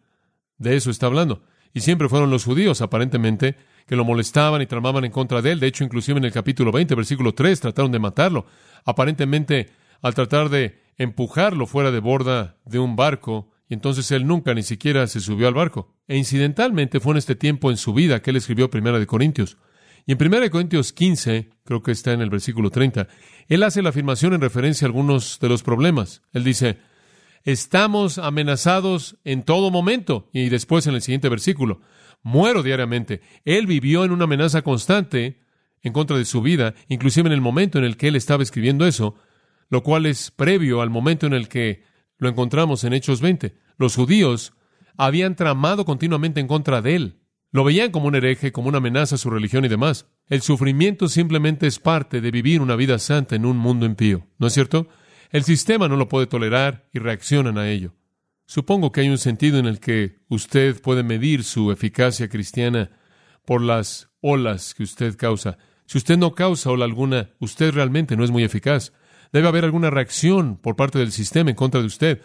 De 0.58 0.76
eso 0.76 0.92
está 0.92 1.06
hablando. 1.06 1.44
Y 1.74 1.80
siempre 1.80 2.10
fueron 2.10 2.30
los 2.30 2.44
judíos, 2.44 2.82
aparentemente, 2.82 3.56
que 3.86 3.96
lo 3.96 4.04
molestaban 4.04 4.62
y 4.62 4.66
tramaban 4.66 5.06
en 5.06 5.14
contra 5.14 5.42
de 5.42 5.54
él. 5.54 5.62
De 5.62 5.68
hecho, 5.68 5.86
inclusive 5.86 6.18
en 6.18 6.26
el 6.26 6.34
capítulo 6.34 6.74
20, 6.74 6.94
versículo 6.96 7.34
3, 7.34 7.62
trataron 7.62 7.94
de 7.94 8.00
matarlo. 8.00 8.48
Aparentemente, 8.84 9.70
al 10.02 10.14
tratar 10.14 10.50
de 10.50 10.78
empujarlo 10.98 11.68
fuera 11.68 11.90
de 11.90 12.02
borda 12.02 12.58
de 12.66 12.80
un 12.80 12.98
barco, 12.98 13.50
y 13.70 13.76
entonces 13.76 14.12
él 14.12 14.28
nunca 14.28 14.54
ni 14.54 14.64
siquiera 14.64 15.08
se 15.08 15.22
subió 15.22 15.48
al 15.48 15.54
barco. 15.54 15.96
E 16.06 16.18
incidentalmente 16.18 17.00
fue 17.00 17.14
en 17.14 17.18
este 17.20 17.36
tiempo 17.36 17.72
en 17.72 17.78
su 17.78 17.94
vida 17.94 18.22
que 18.22 18.32
él 18.32 18.36
escribió 18.36 18.70
Primera 18.70 19.00
de 19.00 19.08
Corintios. 19.08 19.58
Y 20.08 20.14
en 20.14 20.18
Primera 20.18 20.44
de 20.44 20.50
Corintios 20.50 20.94
15, 20.94 21.50
creo 21.66 21.84
que 21.84 21.92
está 21.92 22.14
en 22.14 22.22
el 22.22 22.30
versículo 22.30 22.72
30, 22.72 23.10
él 23.50 23.62
hace 23.62 23.82
la 23.82 23.90
afirmación 23.90 24.34
en 24.34 24.40
referencia 24.40 24.86
a 24.86 24.88
algunos 24.88 25.38
de 25.42 25.50
los 25.50 25.64
problemas. 25.64 26.22
Él 26.32 26.46
dice, 26.46 26.78
estamos 27.44 28.18
amenazados 28.18 29.18
en 29.26 29.44
todo 29.44 29.70
momento. 29.70 30.30
Y 30.32 30.48
después 30.48 30.88
en 30.88 30.96
el 30.96 31.02
siguiente 31.02 31.28
versículo, 31.28 31.82
muero 32.24 32.64
diariamente. 32.64 33.20
Él 33.44 33.68
vivió 33.68 34.06
en 34.06 34.12
una 34.12 34.24
amenaza 34.24 34.62
constante 34.62 35.42
en 35.82 35.92
contra 35.92 36.18
de 36.18 36.24
su 36.24 36.42
vida, 36.42 36.74
inclusive 36.88 37.28
en 37.28 37.34
el 37.34 37.42
momento 37.42 37.78
en 37.78 37.84
el 37.84 37.98
que 37.98 38.08
él 38.08 38.16
estaba 38.16 38.44
escribiendo 38.44 38.88
eso, 38.88 39.16
lo 39.70 39.84
cual 39.84 40.06
es 40.06 40.32
previo 40.32 40.82
al 40.82 40.90
momento 40.90 41.28
en 41.28 41.34
el 41.34 41.50
que 41.50 41.84
lo 42.18 42.30
encontramos 42.30 42.86
en 42.86 42.94
Hechos 42.94 43.20
20. 43.20 43.58
Los 43.78 43.98
judíos 43.98 44.54
habían 44.96 45.36
tramado 45.36 45.84
continuamente 45.84 46.40
en 46.40 46.48
contra 46.48 46.82
de 46.82 46.96
él. 46.96 47.20
Lo 47.52 47.64
veían 47.64 47.92
como 47.92 48.08
un 48.08 48.16
hereje, 48.16 48.52
como 48.52 48.68
una 48.68 48.80
amenaza 48.80 49.16
a 49.16 49.18
su 49.18 49.30
religión 49.30 49.64
y 49.66 49.70
demás. 49.70 50.08
El 50.28 50.42
sufrimiento 50.42 51.08
simplemente 51.08 51.68
es 51.68 51.80
parte 51.80 52.20
de 52.20 52.32
vivir 52.32 52.62
una 52.62 52.76
vida 52.76 53.00
santa 53.00 53.36
en 53.36 53.46
un 53.46 53.58
mundo 53.58 53.86
impío, 53.86 54.28
¿no 54.38 54.48
es 54.48 54.54
cierto? 54.54 54.88
El 55.32 55.44
sistema 55.44 55.88
no 55.88 55.96
lo 55.96 56.08
puede 56.10 56.28
tolerar 56.28 56.90
y 56.94 57.00
reaccionan 57.00 57.58
a 57.58 57.70
ello. 57.70 57.94
Supongo 58.46 58.92
que 58.92 59.02
hay 59.02 59.10
un 59.10 59.18
sentido 59.18 59.60
en 59.60 59.66
el 59.66 59.80
que 59.80 60.20
usted 60.30 60.82
puede 60.82 61.04
medir 61.04 61.44
su 61.44 61.72
eficacia 61.72 62.30
cristiana 62.30 62.92
por 63.46 63.62
las 63.62 64.10
olas 64.22 64.74
que 64.74 64.84
usted 64.84 65.18
causa. 65.18 65.58
Si 65.86 65.98
usted 65.98 66.18
no 66.18 66.34
causa 66.34 66.70
ola 66.70 66.86
alguna, 66.86 67.32
usted 67.40 67.74
realmente 67.74 68.16
no 68.16 68.24
es 68.24 68.32
muy 68.32 68.44
eficaz. 68.44 68.94
Debe 69.32 69.48
haber 69.48 69.66
alguna 69.66 69.90
reacción 69.90 70.58
por 70.58 70.76
parte 70.76 71.00
del 71.00 71.12
sistema 71.12 71.50
en 71.50 71.56
contra 71.56 71.82
de 71.82 71.88
usted. 71.88 72.22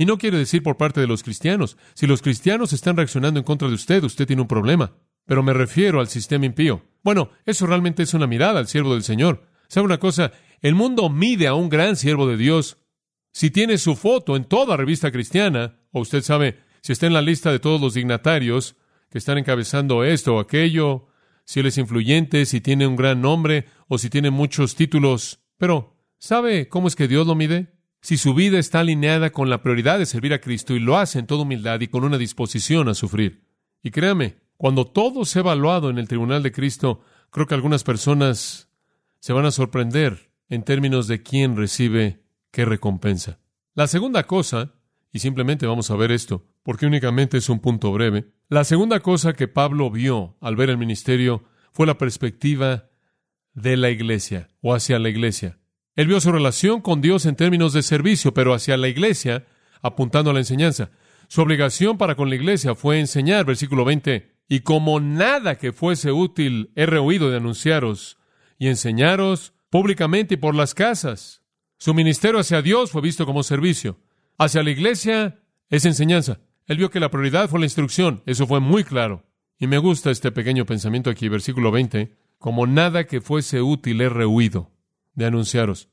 Y 0.00 0.06
no 0.06 0.16
quiere 0.16 0.38
decir 0.38 0.62
por 0.62 0.78
parte 0.78 0.98
de 0.98 1.06
los 1.06 1.22
cristianos. 1.22 1.76
Si 1.92 2.06
los 2.06 2.22
cristianos 2.22 2.72
están 2.72 2.96
reaccionando 2.96 3.38
en 3.38 3.44
contra 3.44 3.68
de 3.68 3.74
usted, 3.74 4.02
usted 4.02 4.26
tiene 4.26 4.40
un 4.40 4.48
problema. 4.48 4.96
Pero 5.26 5.42
me 5.42 5.52
refiero 5.52 6.00
al 6.00 6.08
sistema 6.08 6.46
impío. 6.46 6.86
Bueno, 7.02 7.28
eso 7.44 7.66
realmente 7.66 8.02
es 8.02 8.14
una 8.14 8.26
mirada 8.26 8.60
al 8.60 8.66
siervo 8.66 8.94
del 8.94 9.02
Señor. 9.02 9.46
¿Sabe 9.68 9.84
una 9.84 9.98
cosa? 9.98 10.32
El 10.62 10.74
mundo 10.74 11.10
mide 11.10 11.48
a 11.48 11.54
un 11.54 11.68
gran 11.68 11.96
siervo 11.96 12.26
de 12.26 12.38
Dios 12.38 12.78
si 13.30 13.50
tiene 13.50 13.76
su 13.76 13.94
foto 13.94 14.36
en 14.36 14.44
toda 14.44 14.78
revista 14.78 15.12
cristiana, 15.12 15.80
o 15.92 16.00
usted 16.00 16.22
sabe, 16.22 16.60
si 16.80 16.92
está 16.92 17.06
en 17.06 17.12
la 17.12 17.20
lista 17.20 17.52
de 17.52 17.58
todos 17.58 17.78
los 17.78 17.92
dignatarios 17.92 18.76
que 19.10 19.18
están 19.18 19.36
encabezando 19.36 20.02
esto 20.02 20.36
o 20.36 20.40
aquello, 20.40 21.08
si 21.44 21.60
él 21.60 21.66
es 21.66 21.76
influyente, 21.76 22.46
si 22.46 22.62
tiene 22.62 22.86
un 22.86 22.96
gran 22.96 23.20
nombre 23.20 23.66
o 23.86 23.98
si 23.98 24.08
tiene 24.08 24.30
muchos 24.30 24.76
títulos. 24.76 25.42
Pero, 25.58 25.98
¿sabe 26.18 26.70
cómo 26.70 26.88
es 26.88 26.96
que 26.96 27.06
Dios 27.06 27.26
lo 27.26 27.34
mide? 27.34 27.74
Si 28.00 28.16
su 28.16 28.34
vida 28.34 28.58
está 28.58 28.80
alineada 28.80 29.30
con 29.30 29.50
la 29.50 29.62
prioridad 29.62 29.98
de 29.98 30.06
servir 30.06 30.32
a 30.32 30.40
Cristo 30.40 30.74
y 30.74 30.80
lo 30.80 30.96
hace 30.96 31.18
en 31.18 31.26
toda 31.26 31.42
humildad 31.42 31.80
y 31.80 31.88
con 31.88 32.04
una 32.04 32.18
disposición 32.18 32.88
a 32.88 32.94
sufrir. 32.94 33.44
Y 33.82 33.90
créame, 33.90 34.38
cuando 34.56 34.86
todo 34.86 35.24
se 35.24 35.38
ha 35.38 35.40
evaluado 35.40 35.90
en 35.90 35.98
el 35.98 36.08
tribunal 36.08 36.42
de 36.42 36.52
Cristo, 36.52 37.02
creo 37.30 37.46
que 37.46 37.54
algunas 37.54 37.84
personas 37.84 38.68
se 39.18 39.32
van 39.32 39.44
a 39.44 39.50
sorprender 39.50 40.32
en 40.48 40.64
términos 40.64 41.06
de 41.06 41.22
quién 41.22 41.56
recibe 41.56 42.24
qué 42.50 42.64
recompensa. 42.64 43.38
La 43.74 43.86
segunda 43.86 44.26
cosa, 44.26 44.74
y 45.12 45.20
simplemente 45.20 45.66
vamos 45.66 45.90
a 45.90 45.96
ver 45.96 46.10
esto, 46.10 46.46
porque 46.62 46.86
únicamente 46.86 47.38
es 47.38 47.48
un 47.48 47.60
punto 47.60 47.92
breve, 47.92 48.32
la 48.48 48.64
segunda 48.64 49.00
cosa 49.00 49.32
que 49.32 49.48
Pablo 49.48 49.90
vio 49.90 50.36
al 50.40 50.56
ver 50.56 50.70
el 50.70 50.78
ministerio 50.78 51.44
fue 51.72 51.86
la 51.86 51.98
perspectiva 51.98 52.90
de 53.54 53.76
la 53.76 53.90
iglesia 53.90 54.48
o 54.60 54.74
hacia 54.74 54.98
la 54.98 55.08
iglesia. 55.08 55.59
Él 56.00 56.06
vio 56.06 56.18
su 56.18 56.32
relación 56.32 56.80
con 56.80 57.02
Dios 57.02 57.26
en 57.26 57.36
términos 57.36 57.74
de 57.74 57.82
servicio, 57.82 58.32
pero 58.32 58.54
hacia 58.54 58.78
la 58.78 58.88
iglesia, 58.88 59.44
apuntando 59.82 60.30
a 60.30 60.32
la 60.32 60.38
enseñanza. 60.38 60.90
Su 61.28 61.42
obligación 61.42 61.98
para 61.98 62.14
con 62.14 62.30
la 62.30 62.36
iglesia 62.36 62.74
fue 62.74 62.98
enseñar, 62.98 63.44
versículo 63.44 63.84
20, 63.84 64.32
y 64.48 64.60
como 64.60 64.98
nada 64.98 65.58
que 65.58 65.74
fuese 65.74 66.10
útil 66.10 66.70
he 66.74 66.86
rehuido 66.86 67.28
de 67.28 67.36
anunciaros 67.36 68.16
y 68.58 68.68
enseñaros 68.68 69.52
públicamente 69.68 70.32
y 70.32 70.36
por 70.38 70.54
las 70.54 70.72
casas 70.72 71.42
su 71.76 71.92
ministerio 71.92 72.40
hacia 72.40 72.62
Dios 72.62 72.92
fue 72.92 73.02
visto 73.02 73.26
como 73.26 73.42
servicio. 73.42 74.00
Hacia 74.38 74.62
la 74.62 74.70
iglesia 74.70 75.42
es 75.68 75.84
enseñanza. 75.84 76.40
Él 76.64 76.78
vio 76.78 76.88
que 76.88 77.00
la 77.00 77.10
prioridad 77.10 77.50
fue 77.50 77.60
la 77.60 77.66
instrucción. 77.66 78.22
Eso 78.24 78.46
fue 78.46 78.60
muy 78.60 78.84
claro. 78.84 79.26
Y 79.58 79.66
me 79.66 79.76
gusta 79.76 80.10
este 80.10 80.32
pequeño 80.32 80.64
pensamiento 80.64 81.10
aquí, 81.10 81.28
versículo 81.28 81.70
20. 81.70 82.16
Como 82.38 82.66
nada 82.66 83.04
que 83.04 83.20
fuese 83.20 83.60
útil 83.60 84.00
he 84.00 84.08
rehuido 84.08 84.70
de 85.14 85.26
anunciaros. 85.26 85.88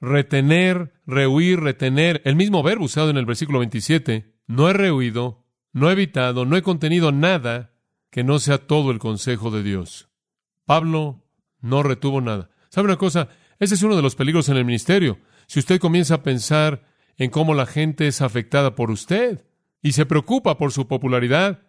Retener, 0.00 1.00
rehuir, 1.06 1.60
retener. 1.60 2.20
El 2.24 2.36
mismo 2.36 2.62
verbo 2.62 2.84
usado 2.84 3.10
en 3.10 3.16
el 3.16 3.26
versículo 3.26 3.58
27. 3.60 4.34
No 4.46 4.68
he 4.68 4.72
rehuido, 4.72 5.46
no 5.72 5.88
he 5.88 5.92
evitado, 5.92 6.44
no 6.44 6.56
he 6.56 6.62
contenido 6.62 7.12
nada 7.12 7.72
que 8.10 8.24
no 8.24 8.38
sea 8.38 8.58
todo 8.58 8.90
el 8.90 8.98
consejo 8.98 9.50
de 9.50 9.62
Dios. 9.62 10.08
Pablo 10.66 11.24
no 11.60 11.82
retuvo 11.82 12.20
nada. 12.20 12.50
¿Sabe 12.68 12.86
una 12.86 12.96
cosa? 12.96 13.28
Ese 13.58 13.74
es 13.74 13.82
uno 13.82 13.96
de 13.96 14.02
los 14.02 14.14
peligros 14.14 14.48
en 14.48 14.56
el 14.56 14.64
ministerio. 14.64 15.18
Si 15.46 15.58
usted 15.58 15.80
comienza 15.80 16.16
a 16.16 16.22
pensar 16.22 16.86
en 17.16 17.30
cómo 17.30 17.54
la 17.54 17.66
gente 17.66 18.06
es 18.06 18.22
afectada 18.22 18.74
por 18.74 18.90
usted 18.90 19.46
y 19.82 19.92
se 19.92 20.06
preocupa 20.06 20.58
por 20.58 20.72
su 20.72 20.86
popularidad, 20.86 21.63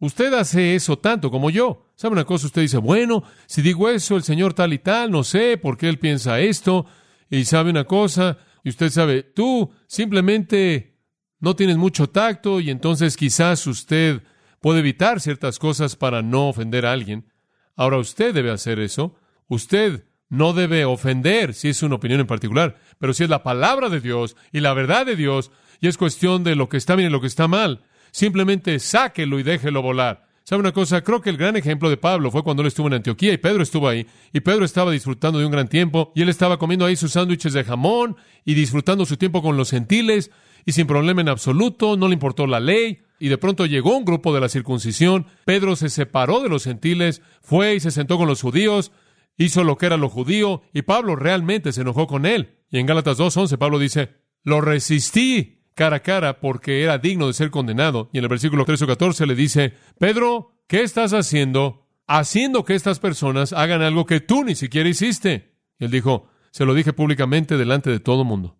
Usted 0.00 0.32
hace 0.34 0.74
eso 0.74 0.98
tanto 0.98 1.30
como 1.30 1.50
yo. 1.50 1.86
¿Sabe 1.96 2.12
una 2.12 2.24
cosa? 2.24 2.46
Usted 2.46 2.62
dice, 2.62 2.78
bueno, 2.78 3.24
si 3.46 3.62
digo 3.62 3.88
eso, 3.88 4.16
el 4.16 4.22
Señor 4.22 4.54
tal 4.54 4.72
y 4.72 4.78
tal, 4.78 5.10
no 5.10 5.24
sé 5.24 5.58
por 5.58 5.76
qué 5.76 5.88
Él 5.88 5.98
piensa 5.98 6.40
esto. 6.40 6.86
Y 7.28 7.44
sabe 7.44 7.70
una 7.70 7.84
cosa, 7.84 8.38
y 8.64 8.70
usted 8.70 8.90
sabe, 8.90 9.22
tú 9.22 9.70
simplemente 9.86 10.98
no 11.40 11.56
tienes 11.56 11.76
mucho 11.76 12.08
tacto 12.08 12.60
y 12.60 12.70
entonces 12.70 13.16
quizás 13.16 13.66
usted 13.66 14.22
puede 14.60 14.80
evitar 14.80 15.20
ciertas 15.20 15.58
cosas 15.58 15.96
para 15.96 16.22
no 16.22 16.48
ofender 16.48 16.86
a 16.86 16.92
alguien. 16.92 17.32
Ahora 17.76 17.98
usted 17.98 18.34
debe 18.34 18.50
hacer 18.50 18.80
eso. 18.80 19.16
Usted 19.46 20.04
no 20.28 20.52
debe 20.52 20.84
ofender 20.84 21.54
si 21.54 21.68
es 21.68 21.82
una 21.82 21.94
opinión 21.94 22.20
en 22.20 22.26
particular, 22.26 22.76
pero 22.98 23.14
si 23.14 23.24
es 23.24 23.30
la 23.30 23.42
palabra 23.42 23.88
de 23.88 24.00
Dios 24.00 24.36
y 24.52 24.60
la 24.60 24.74
verdad 24.74 25.06
de 25.06 25.16
Dios 25.16 25.50
y 25.80 25.88
es 25.88 25.96
cuestión 25.96 26.44
de 26.44 26.54
lo 26.54 26.68
que 26.68 26.76
está 26.76 26.96
bien 26.96 27.08
y 27.08 27.12
lo 27.12 27.20
que 27.20 27.28
está 27.28 27.48
mal, 27.48 27.84
simplemente 28.10 28.78
sáquelo 28.78 29.38
y 29.38 29.42
déjelo 29.42 29.82
volar. 29.82 30.28
¿Sabe 30.48 30.60
una 30.60 30.72
cosa? 30.72 31.02
Creo 31.02 31.20
que 31.20 31.28
el 31.28 31.36
gran 31.36 31.56
ejemplo 31.56 31.90
de 31.90 31.98
Pablo 31.98 32.30
fue 32.30 32.42
cuando 32.42 32.62
él 32.62 32.68
estuvo 32.68 32.86
en 32.86 32.94
Antioquía 32.94 33.34
y 33.34 33.36
Pedro 33.36 33.62
estuvo 33.62 33.86
ahí. 33.86 34.06
Y 34.32 34.40
Pedro 34.40 34.64
estaba 34.64 34.90
disfrutando 34.90 35.38
de 35.38 35.44
un 35.44 35.52
gran 35.52 35.68
tiempo 35.68 36.10
y 36.14 36.22
él 36.22 36.30
estaba 36.30 36.58
comiendo 36.58 36.86
ahí 36.86 36.96
sus 36.96 37.12
sándwiches 37.12 37.52
de 37.52 37.64
jamón 37.64 38.16
y 38.46 38.54
disfrutando 38.54 39.04
su 39.04 39.18
tiempo 39.18 39.42
con 39.42 39.58
los 39.58 39.70
gentiles 39.70 40.30
y 40.64 40.72
sin 40.72 40.86
problema 40.86 41.20
en 41.20 41.28
absoluto, 41.28 41.98
no 41.98 42.08
le 42.08 42.14
importó 42.14 42.46
la 42.46 42.60
ley. 42.60 43.02
Y 43.18 43.28
de 43.28 43.36
pronto 43.36 43.66
llegó 43.66 43.94
un 43.94 44.06
grupo 44.06 44.32
de 44.32 44.40
la 44.40 44.48
circuncisión. 44.48 45.26
Pedro 45.44 45.76
se 45.76 45.90
separó 45.90 46.40
de 46.40 46.48
los 46.48 46.64
gentiles, 46.64 47.20
fue 47.42 47.74
y 47.74 47.80
se 47.80 47.90
sentó 47.90 48.16
con 48.16 48.26
los 48.26 48.40
judíos, 48.40 48.90
hizo 49.36 49.64
lo 49.64 49.76
que 49.76 49.84
era 49.84 49.98
lo 49.98 50.08
judío 50.08 50.62
y 50.72 50.80
Pablo 50.80 51.14
realmente 51.14 51.72
se 51.72 51.82
enojó 51.82 52.06
con 52.06 52.24
él. 52.24 52.56
Y 52.70 52.78
en 52.78 52.86
Gálatas 52.86 53.18
2.11 53.18 53.58
Pablo 53.58 53.78
dice, 53.78 54.14
lo 54.44 54.62
resistí 54.62 55.57
cara 55.78 55.96
a 55.96 56.00
cara 56.00 56.40
porque 56.40 56.82
era 56.82 56.98
digno 56.98 57.28
de 57.28 57.32
ser 57.32 57.50
condenado. 57.50 58.10
Y 58.12 58.18
en 58.18 58.24
el 58.24 58.28
versículo 58.28 58.64
13 58.64 58.82
o 58.82 58.86
14 58.88 59.26
le 59.26 59.36
dice, 59.36 59.74
Pedro, 59.96 60.50
¿qué 60.66 60.82
estás 60.82 61.12
haciendo? 61.12 61.86
Haciendo 62.08 62.64
que 62.64 62.74
estas 62.74 62.98
personas 62.98 63.52
hagan 63.52 63.82
algo 63.82 64.04
que 64.04 64.18
tú 64.18 64.42
ni 64.42 64.56
siquiera 64.56 64.88
hiciste. 64.88 65.54
Y 65.78 65.84
él 65.84 65.92
dijo, 65.92 66.28
se 66.50 66.64
lo 66.64 66.74
dije 66.74 66.92
públicamente 66.92 67.56
delante 67.56 67.90
de 67.90 68.00
todo 68.00 68.24
mundo. 68.24 68.58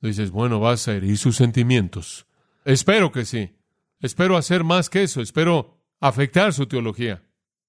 dices, 0.00 0.32
bueno, 0.32 0.58
vas 0.58 0.88
a 0.88 0.94
herir 0.94 1.16
sus 1.16 1.36
sentimientos. 1.36 2.26
Espero 2.64 3.12
que 3.12 3.24
sí. 3.24 3.54
Espero 4.00 4.36
hacer 4.36 4.64
más 4.64 4.90
que 4.90 5.04
eso. 5.04 5.20
Espero 5.20 5.78
afectar 6.00 6.52
su 6.52 6.66
teología. 6.66 7.22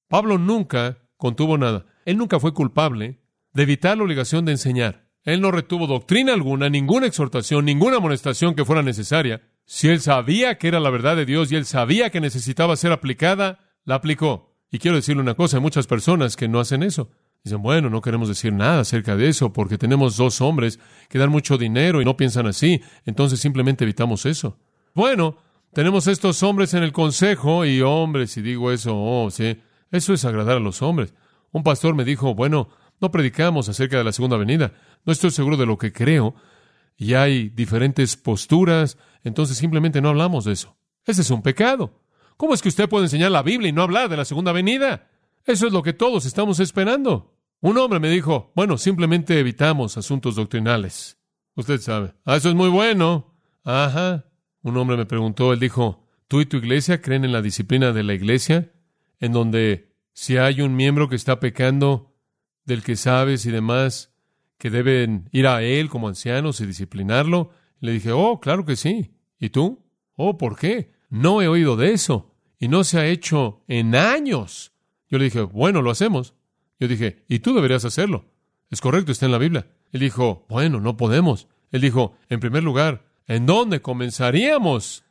Pablo 0.07 0.39
nunca 0.39 0.97
contuvo 1.17 1.59
nada. 1.59 1.85
Él 2.05 2.17
nunca 2.17 2.39
fue 2.39 2.55
culpable 2.55 3.19
de 3.53 3.63
evitar 3.63 3.97
la 3.97 4.03
obligación 4.03 4.45
de 4.45 4.53
enseñar. 4.53 5.02
Él 5.23 5.39
no 5.41 5.51
retuvo 5.51 5.87
doctrina 5.87 6.33
alguna, 6.33 6.69
ninguna 6.69 7.07
exhortación, 7.07 7.65
ninguna 7.65 7.97
amonestación 7.97 8.55
que 8.55 8.65
fuera 8.65 8.81
necesaria. 8.81 9.41
Si 9.65 9.87
él 9.87 10.01
sabía 10.01 10.57
que 10.57 10.67
era 10.67 10.79
la 10.79 10.89
verdad 10.89 11.15
de 11.15 11.25
Dios 11.25 11.51
y 11.51 11.55
él 11.55 11.65
sabía 11.65 12.09
que 12.09 12.19
necesitaba 12.19 12.75
ser 12.75 12.91
aplicada, 12.91 13.59
la 13.85 13.95
aplicó. 13.95 14.53
Y 14.69 14.79
quiero 14.79 14.97
decirle 14.97 15.21
una 15.21 15.35
cosa, 15.35 15.57
hay 15.57 15.63
muchas 15.63 15.87
personas 15.87 16.35
que 16.35 16.47
no 16.47 16.59
hacen 16.59 16.83
eso. 16.83 17.09
Dicen, 17.43 17.61
bueno, 17.61 17.89
no 17.89 18.01
queremos 18.01 18.27
decir 18.27 18.53
nada 18.53 18.81
acerca 18.81 19.15
de 19.15 19.27
eso 19.27 19.51
porque 19.51 19.77
tenemos 19.77 20.17
dos 20.17 20.41
hombres 20.41 20.79
que 21.09 21.19
dan 21.19 21.29
mucho 21.29 21.57
dinero 21.57 22.01
y 22.01 22.05
no 22.05 22.15
piensan 22.15 22.47
así, 22.47 22.81
entonces 23.05 23.39
simplemente 23.39 23.83
evitamos 23.83 24.25
eso. 24.25 24.57
Bueno, 24.93 25.37
tenemos 25.73 26.07
estos 26.07 26.41
hombres 26.43 26.73
en 26.73 26.83
el 26.83 26.93
consejo 26.93 27.65
y 27.65 27.81
hombres, 27.81 28.31
si 28.31 28.41
digo 28.41 28.71
eso, 28.71 28.93
oh, 28.95 29.29
sí, 29.29 29.59
eso 29.91 30.13
es 30.13 30.23
agradar 30.23 30.57
a 30.57 30.61
los 30.61 30.81
hombres. 30.81 31.13
Un 31.51 31.63
pastor 31.63 31.95
me 31.95 32.05
dijo, 32.05 32.33
bueno, 32.33 32.69
no 33.03 33.11
predicamos 33.11 33.67
acerca 33.67 33.97
de 33.97 34.05
la 34.05 34.13
segunda 34.13 34.37
venida. 34.37 34.71
No 35.05 35.11
estoy 35.11 35.29
seguro 35.29 35.57
de 35.57 35.65
lo 35.65 35.77
que 35.77 35.91
creo. 35.91 36.35
Y 36.95 37.15
hay 37.15 37.49
diferentes 37.49 38.15
posturas. 38.15 38.97
Entonces 39.25 39.57
simplemente 39.57 39.99
no 39.99 40.07
hablamos 40.07 40.45
de 40.45 40.53
eso. 40.53 40.77
Ese 41.05 41.21
es 41.21 41.29
un 41.29 41.41
pecado. 41.41 41.99
¿Cómo 42.37 42.53
es 42.53 42.61
que 42.61 42.69
usted 42.69 42.87
puede 42.87 43.05
enseñar 43.05 43.31
la 43.31 43.43
Biblia 43.43 43.67
y 43.67 43.73
no 43.73 43.81
hablar 43.81 44.07
de 44.07 44.15
la 44.15 44.23
segunda 44.23 44.53
venida? 44.53 45.09
Eso 45.45 45.67
es 45.67 45.73
lo 45.73 45.83
que 45.83 45.91
todos 45.91 46.25
estamos 46.25 46.61
esperando. 46.61 47.35
Un 47.59 47.77
hombre 47.77 47.99
me 47.99 48.09
dijo, 48.09 48.53
bueno, 48.55 48.77
simplemente 48.77 49.37
evitamos 49.37 49.97
asuntos 49.97 50.35
doctrinales. 50.35 51.17
Usted 51.55 51.81
sabe. 51.81 52.13
Ah, 52.23 52.37
eso 52.37 52.47
es 52.47 52.55
muy 52.55 52.69
bueno. 52.69 53.35
Ajá. 53.65 54.27
Un 54.61 54.77
hombre 54.77 54.95
me 54.95 55.05
preguntó, 55.05 55.51
él 55.51 55.59
dijo, 55.59 56.07
¿tú 56.29 56.39
y 56.39 56.45
tu 56.45 56.55
iglesia 56.55 57.01
creen 57.01 57.25
en 57.25 57.33
la 57.33 57.41
disciplina 57.41 57.91
de 57.91 58.03
la 58.03 58.13
iglesia? 58.13 58.71
En 59.19 59.33
donde 59.33 59.93
si 60.13 60.37
hay 60.37 60.61
un 60.61 60.73
miembro 60.77 61.09
que 61.09 61.17
está 61.17 61.41
pecando, 61.41 62.12
del 62.65 62.83
que 62.83 62.95
sabes 62.95 63.45
y 63.45 63.51
demás, 63.51 64.13
que 64.57 64.69
deben 64.69 65.29
ir 65.31 65.47
a 65.47 65.61
él 65.61 65.89
como 65.89 66.07
ancianos 66.07 66.61
y 66.61 66.65
disciplinarlo? 66.65 67.51
Le 67.79 67.91
dije, 67.91 68.11
oh, 68.11 68.39
claro 68.39 68.65
que 68.65 68.75
sí. 68.75 69.11
¿Y 69.39 69.49
tú? 69.49 69.83
Oh, 70.15 70.37
¿por 70.37 70.57
qué? 70.57 70.93
No 71.09 71.41
he 71.41 71.47
oído 71.47 71.75
de 71.75 71.91
eso. 71.91 72.33
Y 72.59 72.69
no 72.69 72.83
se 72.83 72.97
ha 72.97 73.07
hecho 73.07 73.63
en 73.67 73.95
años. 73.95 74.71
Yo 75.09 75.17
le 75.17 75.25
dije, 75.25 75.41
bueno, 75.41 75.81
lo 75.81 75.91
hacemos. 75.91 76.33
Yo 76.79 76.87
dije, 76.87 77.25
y 77.27 77.39
tú 77.39 77.53
deberías 77.53 77.85
hacerlo. 77.85 78.25
Es 78.69 78.81
correcto, 78.81 79.11
está 79.11 79.25
en 79.25 79.33
la 79.33 79.37
Biblia. 79.37 79.67
Él 79.91 79.99
dijo, 79.99 80.45
bueno, 80.49 80.79
no 80.79 80.97
podemos. 80.97 81.47
Él 81.71 81.81
dijo, 81.81 82.15
en 82.29 82.39
primer 82.39 82.63
lugar, 82.63 83.05
¿en 83.27 83.45
dónde 83.45 83.81
comenzaríamos? 83.81 85.03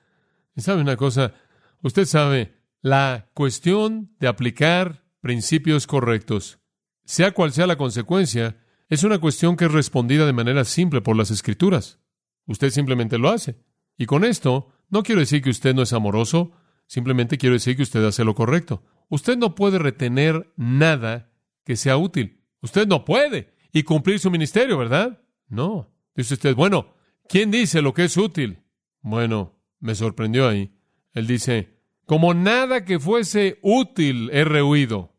Y 0.57 0.63
sabe 0.63 0.81
una 0.81 0.97
cosa, 0.97 1.35
usted 1.83 2.07
sabe, 2.07 2.55
la 2.81 3.29
cuestión 3.35 4.11
de 4.19 4.29
aplicar 4.29 5.05
principios 5.21 5.87
correctos 5.87 6.59
sea 7.05 7.33
cual 7.33 7.53
sea 7.53 7.67
la 7.67 7.77
consecuencia, 7.77 8.57
es 8.89 9.05
una 9.05 9.19
cuestión 9.19 9.57
que 9.57 9.65
es 9.65 9.73
respondida 9.73 10.27
de 10.27 10.33
manera 10.33 10.65
simple 10.65 11.01
por 11.01 11.17
las 11.17 11.31
escrituras. 11.31 11.99
Usted 12.47 12.71
simplemente 12.71 13.19
lo 13.19 13.31
hace. 13.31 13.57
Y 13.97 14.07
con 14.07 14.25
esto, 14.25 14.73
no 14.91 15.03
quiero 15.03 15.21
decir 15.21 15.43
que 15.43 15.51
usted 15.51 15.75
no 15.75 15.83
es 15.83 15.93
amoroso, 15.93 16.53
simplemente 16.87 17.39
quiero 17.39 17.55
decir 17.55 17.77
que 17.77 17.83
usted 17.83 18.05
hace 18.05 18.25
lo 18.25 18.35
correcto. 18.35 18.83
Usted 19.09 19.37
no 19.37 19.55
puede 19.55 19.79
retener 19.79 20.53
nada 20.57 21.31
que 21.65 21.77
sea 21.77 21.97
útil. 21.97 22.43
Usted 22.61 22.87
no 22.87 23.05
puede. 23.05 23.55
Y 23.73 23.83
cumplir 23.85 24.19
su 24.19 24.31
ministerio, 24.31 24.77
¿verdad? 24.79 25.23
No. 25.49 25.91
Dice 26.15 26.35
usted, 26.35 26.55
bueno, 26.55 26.95
¿quién 27.29 27.51
dice 27.51 27.83
lo 27.83 27.95
que 27.95 28.05
es 28.05 28.17
útil? 28.17 28.63
Bueno, 29.01 29.59
me 29.81 29.95
sorprendió 29.95 30.49
ahí. 30.49 30.75
Él 31.15 31.27
dice, 31.27 31.79
como 32.07 32.35
nada 32.35 32.85
que 32.85 32.99
fuese 32.99 33.59
útil 33.63 34.31
he 34.33 34.45
rehuido. 34.45 35.12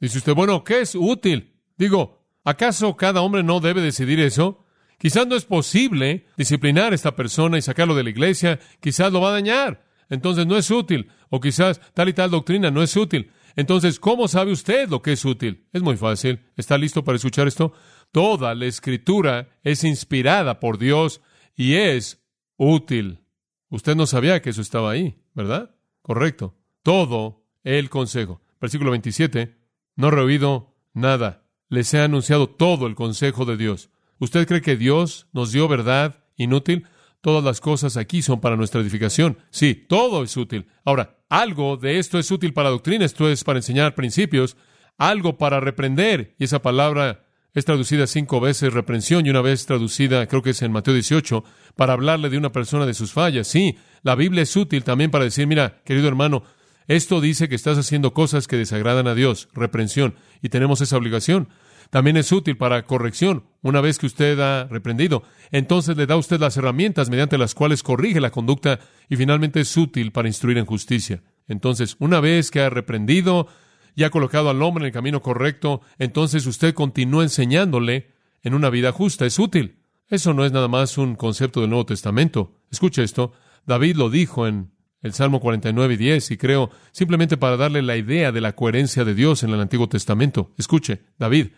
Dice 0.00 0.18
usted, 0.18 0.34
bueno, 0.34 0.64
¿qué 0.64 0.80
es 0.80 0.94
útil? 0.94 1.54
Digo, 1.76 2.26
¿acaso 2.42 2.96
cada 2.96 3.20
hombre 3.20 3.42
no 3.42 3.60
debe 3.60 3.82
decidir 3.82 4.18
eso? 4.18 4.64
Quizás 4.98 5.26
no 5.26 5.36
es 5.36 5.44
posible 5.44 6.26
disciplinar 6.36 6.92
a 6.92 6.94
esta 6.94 7.14
persona 7.14 7.58
y 7.58 7.62
sacarlo 7.62 7.94
de 7.94 8.04
la 8.04 8.10
iglesia, 8.10 8.58
quizás 8.80 9.12
lo 9.12 9.20
va 9.20 9.28
a 9.28 9.32
dañar, 9.32 9.86
entonces 10.08 10.46
no 10.46 10.56
es 10.56 10.70
útil, 10.70 11.10
o 11.28 11.40
quizás 11.40 11.80
tal 11.94 12.08
y 12.08 12.12
tal 12.12 12.30
doctrina 12.30 12.70
no 12.70 12.82
es 12.82 12.96
útil. 12.96 13.30
Entonces, 13.56 13.98
¿cómo 13.98 14.28
sabe 14.28 14.52
usted 14.52 14.88
lo 14.88 15.02
que 15.02 15.12
es 15.12 15.24
útil? 15.24 15.66
Es 15.72 15.82
muy 15.82 15.96
fácil. 15.96 16.40
¿Está 16.56 16.78
listo 16.78 17.04
para 17.04 17.16
escuchar 17.16 17.48
esto? 17.48 17.72
Toda 18.12 18.54
la 18.54 18.66
escritura 18.66 19.48
es 19.62 19.84
inspirada 19.84 20.60
por 20.60 20.78
Dios 20.78 21.20
y 21.56 21.74
es 21.74 22.22
útil. 22.56 23.20
Usted 23.68 23.96
no 23.96 24.06
sabía 24.06 24.40
que 24.40 24.50
eso 24.50 24.62
estaba 24.62 24.90
ahí, 24.90 25.22
¿verdad? 25.34 25.74
Correcto. 26.02 26.56
Todo 26.82 27.46
el 27.64 27.90
consejo. 27.90 28.40
Versículo 28.60 28.90
27. 28.92 29.59
No 30.00 30.10
reoído 30.10 30.74
nada. 30.94 31.42
Les 31.68 31.92
he 31.92 32.00
anunciado 32.00 32.48
todo 32.48 32.86
el 32.86 32.94
consejo 32.94 33.44
de 33.44 33.58
Dios. 33.58 33.90
¿Usted 34.18 34.48
cree 34.48 34.62
que 34.62 34.74
Dios 34.78 35.26
nos 35.34 35.52
dio 35.52 35.68
verdad 35.68 36.24
inútil? 36.36 36.86
Todas 37.20 37.44
las 37.44 37.60
cosas 37.60 37.98
aquí 37.98 38.22
son 38.22 38.40
para 38.40 38.56
nuestra 38.56 38.80
edificación. 38.80 39.36
Sí, 39.50 39.74
todo 39.74 40.22
es 40.22 40.34
útil. 40.38 40.68
Ahora, 40.86 41.18
algo 41.28 41.76
de 41.76 41.98
esto 41.98 42.18
es 42.18 42.30
útil 42.30 42.54
para 42.54 42.70
doctrina, 42.70 43.04
esto 43.04 43.28
es 43.28 43.44
para 43.44 43.58
enseñar 43.58 43.94
principios, 43.94 44.56
algo 44.96 45.36
para 45.36 45.60
reprender. 45.60 46.34
Y 46.38 46.44
esa 46.44 46.62
palabra 46.62 47.26
es 47.52 47.66
traducida 47.66 48.06
cinco 48.06 48.40
veces, 48.40 48.72
reprensión, 48.72 49.26
y 49.26 49.28
una 49.28 49.42
vez 49.42 49.66
traducida, 49.66 50.26
creo 50.28 50.40
que 50.40 50.50
es 50.50 50.62
en 50.62 50.72
Mateo 50.72 50.94
18, 50.94 51.44
para 51.76 51.92
hablarle 51.92 52.30
de 52.30 52.38
una 52.38 52.52
persona 52.52 52.86
de 52.86 52.94
sus 52.94 53.12
fallas. 53.12 53.48
Sí, 53.48 53.76
la 54.02 54.14
Biblia 54.14 54.44
es 54.44 54.56
útil 54.56 54.82
también 54.82 55.10
para 55.10 55.24
decir, 55.24 55.46
mira, 55.46 55.82
querido 55.84 56.08
hermano, 56.08 56.42
esto 56.90 57.20
dice 57.20 57.48
que 57.48 57.54
estás 57.54 57.78
haciendo 57.78 58.12
cosas 58.12 58.48
que 58.48 58.56
desagradan 58.56 59.06
a 59.06 59.14
Dios, 59.14 59.48
reprensión, 59.54 60.16
y 60.42 60.48
tenemos 60.48 60.80
esa 60.80 60.96
obligación. 60.96 61.48
También 61.90 62.16
es 62.16 62.32
útil 62.32 62.56
para 62.56 62.84
corrección. 62.84 63.44
Una 63.62 63.80
vez 63.80 64.00
que 64.00 64.06
usted 64.06 64.36
ha 64.40 64.64
reprendido, 64.64 65.22
entonces 65.52 65.96
le 65.96 66.06
da 66.06 66.16
usted 66.16 66.40
las 66.40 66.56
herramientas 66.56 67.08
mediante 67.08 67.38
las 67.38 67.54
cuales 67.54 67.84
corrige 67.84 68.20
la 68.20 68.32
conducta 68.32 68.80
y 69.08 69.14
finalmente 69.14 69.60
es 69.60 69.76
útil 69.76 70.10
para 70.10 70.26
instruir 70.26 70.58
en 70.58 70.66
justicia. 70.66 71.22
Entonces, 71.46 71.94
una 72.00 72.18
vez 72.18 72.50
que 72.50 72.60
ha 72.60 72.70
reprendido 72.70 73.46
y 73.94 74.02
ha 74.02 74.10
colocado 74.10 74.50
al 74.50 74.60
hombre 74.60 74.82
en 74.82 74.86
el 74.86 74.92
camino 74.92 75.22
correcto, 75.22 75.82
entonces 76.00 76.44
usted 76.46 76.74
continúa 76.74 77.22
enseñándole 77.22 78.10
en 78.42 78.54
una 78.54 78.68
vida 78.68 78.90
justa. 78.90 79.26
Es 79.26 79.38
útil. 79.38 79.78
Eso 80.08 80.34
no 80.34 80.44
es 80.44 80.50
nada 80.50 80.66
más 80.66 80.98
un 80.98 81.14
concepto 81.14 81.60
del 81.60 81.70
Nuevo 81.70 81.86
Testamento. 81.86 82.58
Escuche 82.68 83.04
esto. 83.04 83.32
David 83.64 83.94
lo 83.94 84.10
dijo 84.10 84.48
en 84.48 84.72
el 85.02 85.12
Salmo 85.12 85.40
49 85.40 85.94
y 85.94 85.96
10, 85.96 86.30
y 86.32 86.36
creo 86.36 86.70
simplemente 86.92 87.36
para 87.36 87.56
darle 87.56 87.82
la 87.82 87.96
idea 87.96 88.32
de 88.32 88.40
la 88.40 88.54
coherencia 88.54 89.04
de 89.04 89.14
Dios 89.14 89.42
en 89.42 89.50
el 89.50 89.60
Antiguo 89.60 89.88
Testamento. 89.88 90.52
Escuche, 90.58 91.02
David, 91.18 91.48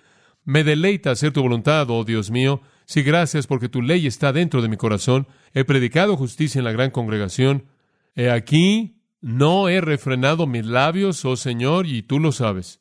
me 0.45 0.65
deleita 0.65 1.11
hacer 1.11 1.33
tu 1.33 1.43
voluntad, 1.43 1.89
oh 1.91 2.05
Dios 2.05 2.31
mío. 2.31 2.63
Sí, 2.85 3.03
gracias 3.03 3.47
porque 3.47 3.69
tu 3.69 3.83
ley 3.83 4.07
está 4.07 4.33
dentro 4.33 4.63
de 4.63 4.69
mi 4.69 4.77
corazón. 4.77 5.27
He 5.55 5.65
predicado 5.65 6.17
justicia 6.17 6.59
en 6.59 6.65
la 6.65 6.73
gran 6.73 6.91
congregación. 6.91 7.67
He 8.15 8.31
aquí, 8.31 9.01
no 9.21 9.69
he 9.69 9.81
refrenado 9.81 10.47
mis 10.47 10.67
labios, 10.67 11.25
oh 11.25 11.37
Señor, 11.37 11.87
y 11.87 12.03
tú 12.03 12.19
lo 12.19 12.33
sabes. 12.33 12.81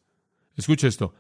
Escucha 0.57 0.87
esto. 0.87 1.13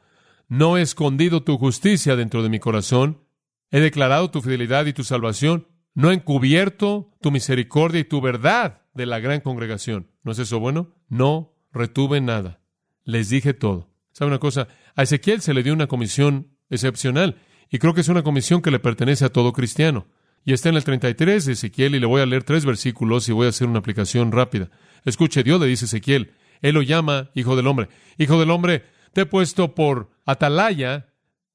No 0.47 0.77
he 0.77 0.81
escondido 0.81 1.43
tu 1.43 1.57
justicia 1.57 2.15
dentro 2.15 2.43
de 2.43 2.49
mi 2.49 2.59
corazón. 2.59 3.23
He 3.69 3.79
declarado 3.79 4.31
tu 4.31 4.41
fidelidad 4.41 4.85
y 4.85 4.93
tu 4.93 5.03
salvación. 5.03 5.67
No 5.93 6.11
he 6.11 6.15
encubierto 6.15 7.11
tu 7.21 7.31
misericordia 7.31 8.01
y 8.01 8.05
tu 8.05 8.19
verdad 8.19 8.80
de 8.93 9.05
la 9.05 9.19
gran 9.19 9.41
congregación. 9.41 10.07
¿No 10.23 10.31
es 10.31 10.39
eso 10.39 10.59
bueno? 10.59 10.95
No 11.09 11.53
retuve 11.71 12.21
nada. 12.21 12.59
Les 13.03 13.29
dije 13.29 13.53
todo. 13.53 13.89
¿Sabe 14.11 14.29
una 14.29 14.39
cosa? 14.39 14.67
A 14.95 15.03
Ezequiel 15.03 15.41
se 15.41 15.53
le 15.53 15.63
dio 15.63 15.73
una 15.73 15.87
comisión 15.87 16.49
excepcional 16.69 17.37
y 17.69 17.79
creo 17.79 17.93
que 17.93 18.01
es 18.01 18.09
una 18.09 18.23
comisión 18.23 18.61
que 18.61 18.71
le 18.71 18.79
pertenece 18.79 19.25
a 19.25 19.29
todo 19.29 19.53
cristiano. 19.53 20.07
Y 20.43 20.53
está 20.53 20.69
en 20.69 20.75
el 20.75 20.83
33 20.83 21.45
de 21.45 21.53
Ezequiel 21.53 21.95
y 21.95 21.99
le 21.99 22.05
voy 22.05 22.21
a 22.21 22.25
leer 22.25 22.43
tres 22.43 22.65
versículos 22.65 23.29
y 23.29 23.31
voy 23.31 23.45
a 23.45 23.49
hacer 23.49 23.67
una 23.67 23.79
aplicación 23.79 24.31
rápida. 24.31 24.69
Escuche, 25.05 25.43
Dios 25.43 25.61
le 25.61 25.67
dice 25.67 25.85
a 25.85 25.87
Ezequiel, 25.87 26.33
Él 26.61 26.75
lo 26.75 26.81
llama 26.81 27.29
Hijo 27.35 27.55
del 27.55 27.67
Hombre. 27.67 27.89
Hijo 28.17 28.39
del 28.39 28.49
Hombre, 28.49 28.83
te 29.13 29.21
he 29.21 29.25
puesto 29.25 29.75
por 29.75 30.09
atalaya 30.25 31.07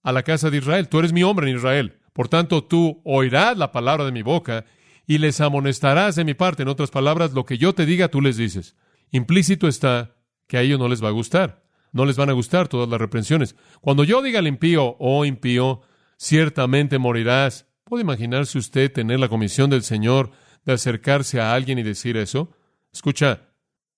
a 0.02 0.12
la 0.12 0.22
casa 0.22 0.50
de 0.50 0.58
Israel. 0.58 0.88
Tú 0.88 1.00
eres 1.00 1.12
mi 1.12 1.22
hombre 1.24 1.50
en 1.50 1.56
Israel. 1.56 1.98
Por 2.12 2.28
tanto, 2.28 2.64
tú 2.64 3.02
oirás 3.04 3.58
la 3.58 3.72
palabra 3.72 4.04
de 4.04 4.12
mi 4.12 4.22
boca 4.22 4.64
y 5.06 5.18
les 5.18 5.40
amonestarás 5.40 6.16
de 6.16 6.24
mi 6.24 6.34
parte. 6.34 6.62
En 6.62 6.68
otras 6.68 6.90
palabras, 6.90 7.32
lo 7.32 7.44
que 7.44 7.58
yo 7.58 7.74
te 7.74 7.86
diga, 7.86 8.08
tú 8.08 8.20
les 8.20 8.36
dices. 8.36 8.76
Implícito 9.10 9.68
está 9.68 10.16
que 10.46 10.56
a 10.58 10.62
ellos 10.62 10.78
no 10.78 10.88
les 10.88 11.02
va 11.02 11.08
a 11.08 11.12
gustar. 11.12 11.64
No 11.92 12.04
les 12.04 12.16
van 12.16 12.28
a 12.28 12.34
gustar 12.34 12.68
todas 12.68 12.88
las 12.88 13.00
reprensiones. 13.00 13.56
Cuando 13.80 14.04
yo 14.04 14.20
diga 14.20 14.40
al 14.40 14.46
impío, 14.46 14.96
oh 14.98 15.24
impío, 15.24 15.80
ciertamente 16.18 16.98
morirás. 16.98 17.66
¿Puede 17.84 18.02
imaginarse 18.02 18.58
usted 18.58 18.92
tener 18.92 19.20
la 19.20 19.28
comisión 19.28 19.70
del 19.70 19.82
Señor 19.82 20.30
de 20.64 20.72
acercarse 20.72 21.40
a 21.40 21.54
alguien 21.54 21.78
y 21.78 21.82
decir 21.82 22.16
eso? 22.16 22.50
Escucha, 22.92 23.48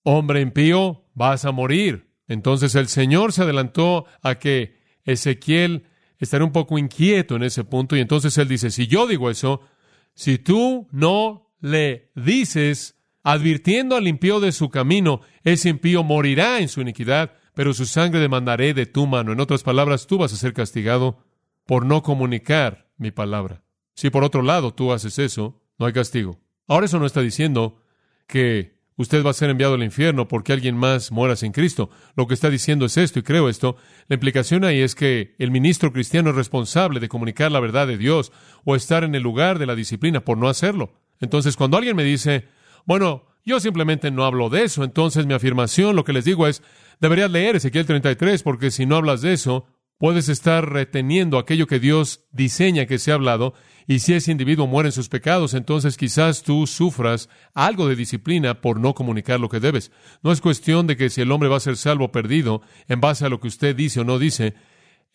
hombre 0.03 0.42
impío, 0.42 1.07
vas 1.14 1.44
a 1.44 1.53
morir. 1.53 2.12
Entonces 2.29 2.75
el 2.75 2.88
Señor 2.88 3.33
se 3.33 3.42
adelantó 3.42 4.05
a 4.23 4.35
que 4.37 4.79
Ezequiel 5.05 5.87
estaría 6.18 6.44
un 6.44 6.53
poco 6.53 6.79
inquieto 6.79 7.37
en 7.37 7.42
ese 7.42 7.64
punto 7.64 7.97
y 7.97 8.01
entonces 8.01 8.37
él 8.37 8.49
dice, 8.49 8.71
si 8.71 8.87
yo 8.87 9.07
digo 9.07 9.31
eso, 9.31 9.62
si 10.19 10.37
tú 10.37 10.89
no 10.91 11.49
le 11.61 12.11
dices, 12.17 12.97
advirtiendo 13.23 13.95
al 13.95 14.09
impío 14.09 14.41
de 14.41 14.51
su 14.51 14.69
camino, 14.69 15.21
ese 15.45 15.69
impío 15.69 16.03
morirá 16.03 16.59
en 16.59 16.69
su 16.69 16.81
iniquidad, 16.81 17.35
pero 17.55 17.73
su 17.73 17.87
sangre 17.87 18.19
demandaré 18.19 18.75
de 18.75 18.85
tu 18.85 19.07
mano. 19.07 19.31
En 19.31 19.39
otras 19.39 19.63
palabras, 19.63 20.09
tú 20.09 20.19
vas 20.19 20.33
a 20.33 20.37
ser 20.37 20.55
castigado 20.55 21.23
por 21.67 21.87
no 21.87 22.03
comunicar 22.03 22.91
mi 22.97 23.13
palabra. 23.13 23.63
Si 23.95 24.11
por 24.11 24.25
otro 24.25 24.43
lado 24.43 24.75
tú 24.75 24.93
haces 24.93 25.21
eso, 25.21 25.63
no 25.79 25.87
hay 25.87 25.93
castigo. 25.93 26.41
Ahora 26.67 26.87
eso 26.87 26.99
no 26.99 27.07
está 27.07 27.21
diciendo 27.21 27.81
que 28.27 28.78
usted 28.99 29.25
va 29.25 29.31
a 29.31 29.35
ser 29.35 29.49
enviado 29.49 29.75
al 29.75 29.83
infierno 29.83 30.29
porque 30.29 30.53
alguien 30.53 30.77
más 30.77 31.11
muera 31.11 31.37
sin 31.37 31.53
Cristo. 31.53 31.89
Lo 32.17 32.27
que 32.27 32.35
está 32.35 32.51
diciendo 32.51 32.85
es 32.85 32.99
esto, 32.99 33.21
y 33.21 33.23
creo 33.23 33.49
esto. 33.49 33.77
La 34.09 34.15
implicación 34.15 34.65
ahí 34.65 34.81
es 34.81 34.95
que 34.95 35.35
el 35.39 35.51
ministro 35.51 35.93
cristiano 35.93 36.31
es 36.31 36.37
responsable 36.37 37.01
de 37.01 37.09
comunicar 37.09 37.51
la 37.51 37.61
verdad 37.61 37.87
de 37.87 37.97
Dios 37.97 38.33
o 38.65 38.77
estar 38.77 39.05
en 39.05 39.15
el 39.15 39.23
lugar 39.23 39.59
de 39.59 39.67
la 39.67 39.75
disciplina 39.75 40.21
por 40.21 40.37
no 40.37 40.49
hacerlo. 40.49 40.93
Entonces, 41.21 41.57
cuando 41.57 41.79
alguien 41.79 41.97
me 41.97 42.05
dice, 42.05 42.49
bueno, 42.85 43.25
yo 43.45 43.61
simplemente 43.61 44.11
no 44.11 44.25
hablo 44.25 44.51
de 44.51 44.65
eso, 44.65 44.85
entonces 44.85 45.25
mi 45.25 45.33
afirmación, 45.33 45.97
lo 45.97 46.05
que 46.05 46.13
les 46.13 46.25
digo 46.25 46.47
es, 46.47 46.63
deberías 47.01 47.31
leer 47.31 47.57
Ezequiel 47.57 47.87
33, 47.87 48.43
porque 48.43 48.71
si 48.71 48.85
no 48.85 48.97
hablas 48.97 49.23
de 49.23 49.33
eso, 49.33 49.67
puedes 49.99 50.29
estar 50.29 50.73
reteniendo 50.73 51.39
aquello 51.39 51.67
que 51.67 51.81
Dios 51.81 52.25
diseña 52.31 52.87
que 52.87 52.99
se 52.99 53.11
ha 53.11 53.15
hablado, 53.15 53.55
y 53.87 53.99
si 53.99 54.15
ese 54.15 54.31
individuo 54.31 54.67
muere 54.67 54.91
en 54.91 54.93
sus 54.93 55.09
pecados, 55.09 55.55
entonces 55.55 55.97
quizás 55.97 56.43
tú 56.43 56.67
sufras 56.67 57.29
algo 57.55 57.89
de 57.89 57.97
disciplina 57.97 58.61
por 58.61 58.79
no 58.79 58.95
comunicar 58.95 59.41
lo 59.41 59.49
que 59.49 59.61
debes. 59.61 59.91
No 60.23 60.31
es 60.31 60.41
cuestión 60.41 60.87
de 60.87 60.97
que 60.97 61.11
si 61.11 61.23
el 61.23 61.33
hombre 61.33 61.49
va 61.49 61.57
a 61.57 61.61
ser 61.61 61.77
salvo 61.77 62.07
o 62.07 62.13
perdido 62.13 62.63
en 62.87 63.01
base 63.01 63.25
a 63.25 63.29
lo 63.29 63.41
que 63.41 63.49
usted 63.49 63.75
dice 63.75 64.01
o 64.01 64.05
no 64.05 64.19
dice. 64.19 64.55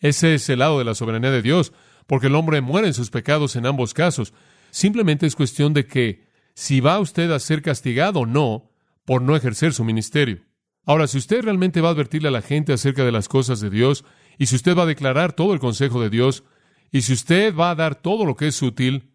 Ese 0.00 0.34
es 0.34 0.48
el 0.48 0.58
lado 0.58 0.78
de 0.78 0.84
la 0.84 0.94
soberanía 0.94 1.30
de 1.30 1.40
Dios, 1.40 1.72
porque 2.06 2.26
el 2.26 2.34
hombre 2.34 2.60
muere 2.60 2.88
en 2.88 2.94
sus 2.94 3.10
pecados 3.10 3.56
en 3.56 3.66
ambos 3.66 3.94
casos. 3.94 4.34
Simplemente 4.70 5.24
es 5.26 5.36
cuestión 5.36 5.72
de 5.72 5.86
que 5.86 6.26
si 6.54 6.80
va 6.80 6.98
usted 6.98 7.30
a 7.30 7.38
ser 7.38 7.62
castigado 7.62 8.20
o 8.20 8.26
no 8.26 8.70
por 9.04 9.22
no 9.22 9.36
ejercer 9.36 9.72
su 9.72 9.84
ministerio. 9.84 10.42
Ahora, 10.84 11.06
si 11.06 11.16
usted 11.16 11.42
realmente 11.42 11.80
va 11.80 11.88
a 11.88 11.92
advertirle 11.92 12.28
a 12.28 12.32
la 12.32 12.42
gente 12.42 12.72
acerca 12.72 13.04
de 13.04 13.12
las 13.12 13.28
cosas 13.28 13.60
de 13.60 13.70
Dios, 13.70 14.04
y 14.38 14.46
si 14.46 14.56
usted 14.56 14.76
va 14.76 14.82
a 14.82 14.86
declarar 14.86 15.32
todo 15.32 15.52
el 15.52 15.60
consejo 15.60 16.00
de 16.00 16.10
Dios, 16.10 16.44
y 16.90 17.02
si 17.02 17.12
usted 17.12 17.54
va 17.54 17.70
a 17.70 17.74
dar 17.74 17.94
todo 17.96 18.24
lo 18.24 18.36
que 18.36 18.48
es 18.48 18.62
útil, 18.62 19.10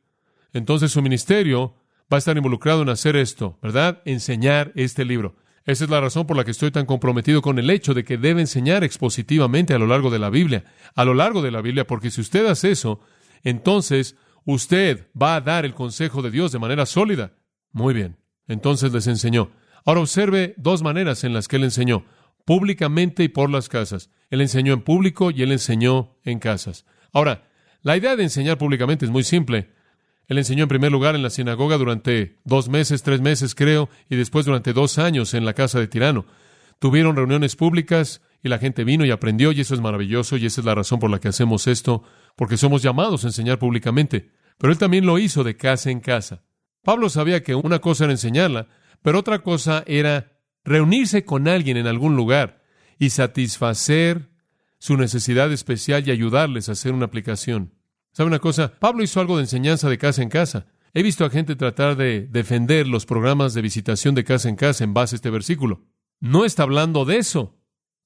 entonces 0.53 0.91
su 0.91 1.01
ministerio 1.01 1.75
va 2.11 2.17
a 2.17 2.19
estar 2.19 2.35
involucrado 2.35 2.81
en 2.81 2.89
hacer 2.89 3.15
esto, 3.15 3.57
¿verdad? 3.61 4.01
Enseñar 4.05 4.71
este 4.75 5.05
libro. 5.05 5.35
Esa 5.65 5.83
es 5.83 5.89
la 5.89 6.01
razón 6.01 6.25
por 6.25 6.35
la 6.35 6.43
que 6.43 6.51
estoy 6.51 6.71
tan 6.71 6.85
comprometido 6.85 7.41
con 7.41 7.59
el 7.59 7.69
hecho 7.69 7.93
de 7.93 8.03
que 8.03 8.17
debe 8.17 8.41
enseñar 8.41 8.83
expositivamente 8.83 9.73
a 9.73 9.79
lo 9.79 9.85
largo 9.85 10.09
de 10.09 10.19
la 10.19 10.29
Biblia, 10.29 10.65
a 10.95 11.05
lo 11.05 11.13
largo 11.13 11.41
de 11.41 11.51
la 11.51 11.61
Biblia, 11.61 11.85
porque 11.85 12.09
si 12.09 12.21
usted 12.21 12.47
hace 12.47 12.71
eso, 12.71 13.01
entonces 13.43 14.15
usted 14.45 15.07
va 15.19 15.35
a 15.35 15.41
dar 15.41 15.65
el 15.65 15.75
consejo 15.75 16.21
de 16.21 16.31
Dios 16.31 16.51
de 16.51 16.59
manera 16.59 16.85
sólida. 16.85 17.33
Muy 17.71 17.93
bien. 17.93 18.17
Entonces 18.47 18.91
les 18.91 19.05
enseñó. 19.07 19.51
Ahora 19.85 20.01
observe 20.01 20.55
dos 20.57 20.81
maneras 20.81 21.23
en 21.23 21.33
las 21.33 21.47
que 21.47 21.57
él 21.57 21.63
enseñó, 21.63 22.03
públicamente 22.45 23.23
y 23.23 23.27
por 23.27 23.49
las 23.49 23.69
casas. 23.69 24.09
Él 24.29 24.41
enseñó 24.41 24.73
en 24.73 24.81
público 24.81 25.31
y 25.31 25.41
él 25.41 25.51
enseñó 25.51 26.15
en 26.23 26.39
casas. 26.39 26.85
Ahora, 27.11 27.49
la 27.81 27.97
idea 27.97 28.15
de 28.15 28.23
enseñar 28.23 28.57
públicamente 28.57 29.05
es 29.05 29.11
muy 29.11 29.23
simple. 29.23 29.69
Él 30.27 30.37
enseñó 30.37 30.63
en 30.63 30.69
primer 30.69 30.91
lugar 30.91 31.15
en 31.15 31.23
la 31.23 31.29
sinagoga 31.29 31.77
durante 31.77 32.37
dos 32.43 32.69
meses, 32.69 33.01
tres 33.01 33.21
meses 33.21 33.55
creo, 33.55 33.89
y 34.09 34.15
después 34.15 34.45
durante 34.45 34.73
dos 34.73 34.99
años 34.99 35.33
en 35.33 35.45
la 35.45 35.53
casa 35.53 35.79
de 35.79 35.87
Tirano. 35.87 36.25
Tuvieron 36.77 37.15
reuniones 37.15 37.55
públicas 37.55 38.21
y 38.43 38.49
la 38.49 38.59
gente 38.59 38.83
vino 38.83 39.05
y 39.05 39.11
aprendió 39.11 39.51
y 39.51 39.61
eso 39.61 39.73
es 39.73 39.81
maravilloso 39.81 40.37
y 40.37 40.45
esa 40.45 40.61
es 40.61 40.65
la 40.65 40.75
razón 40.75 40.99
por 40.99 41.09
la 41.09 41.19
que 41.19 41.29
hacemos 41.29 41.67
esto, 41.67 42.03
porque 42.35 42.57
somos 42.57 42.83
llamados 42.83 43.23
a 43.23 43.27
enseñar 43.27 43.57
públicamente. 43.57 44.31
Pero 44.57 44.71
él 44.71 44.77
también 44.77 45.05
lo 45.05 45.17
hizo 45.17 45.43
de 45.43 45.57
casa 45.57 45.89
en 45.89 45.99
casa. 45.99 46.43
Pablo 46.83 47.09
sabía 47.09 47.43
que 47.43 47.55
una 47.55 47.79
cosa 47.79 48.03
era 48.05 48.13
enseñarla, 48.13 48.67
pero 49.01 49.19
otra 49.19 49.39
cosa 49.39 49.83
era 49.87 50.39
reunirse 50.63 51.25
con 51.25 51.47
alguien 51.47 51.77
en 51.77 51.87
algún 51.87 52.15
lugar 52.15 52.58
y 52.99 53.09
satisfacer 53.09 54.29
su 54.77 54.97
necesidad 54.97 55.51
especial 55.51 56.07
y 56.07 56.11
ayudarles 56.11 56.69
a 56.69 56.73
hacer 56.73 56.93
una 56.93 57.05
aplicación. 57.05 57.73
¿Sabe 58.11 58.27
una 58.27 58.39
cosa? 58.39 58.79
Pablo 58.79 59.03
hizo 59.03 59.19
algo 59.19 59.37
de 59.37 59.43
enseñanza 59.43 59.89
de 59.89 59.97
casa 59.97 60.21
en 60.21 60.29
casa. 60.29 60.67
He 60.93 61.03
visto 61.03 61.23
a 61.23 61.29
gente 61.29 61.55
tratar 61.55 61.95
de 61.95 62.27
defender 62.27 62.87
los 62.87 63.05
programas 63.05 63.53
de 63.53 63.61
visitación 63.61 64.15
de 64.15 64.23
casa 64.23 64.49
en 64.49 64.55
casa 64.55 64.83
en 64.83 64.93
base 64.93 65.15
a 65.15 65.17
este 65.17 65.29
versículo. 65.29 65.85
No 66.19 66.45
está 66.45 66.63
hablando 66.63 67.05
de 67.05 67.17
eso. 67.17 67.57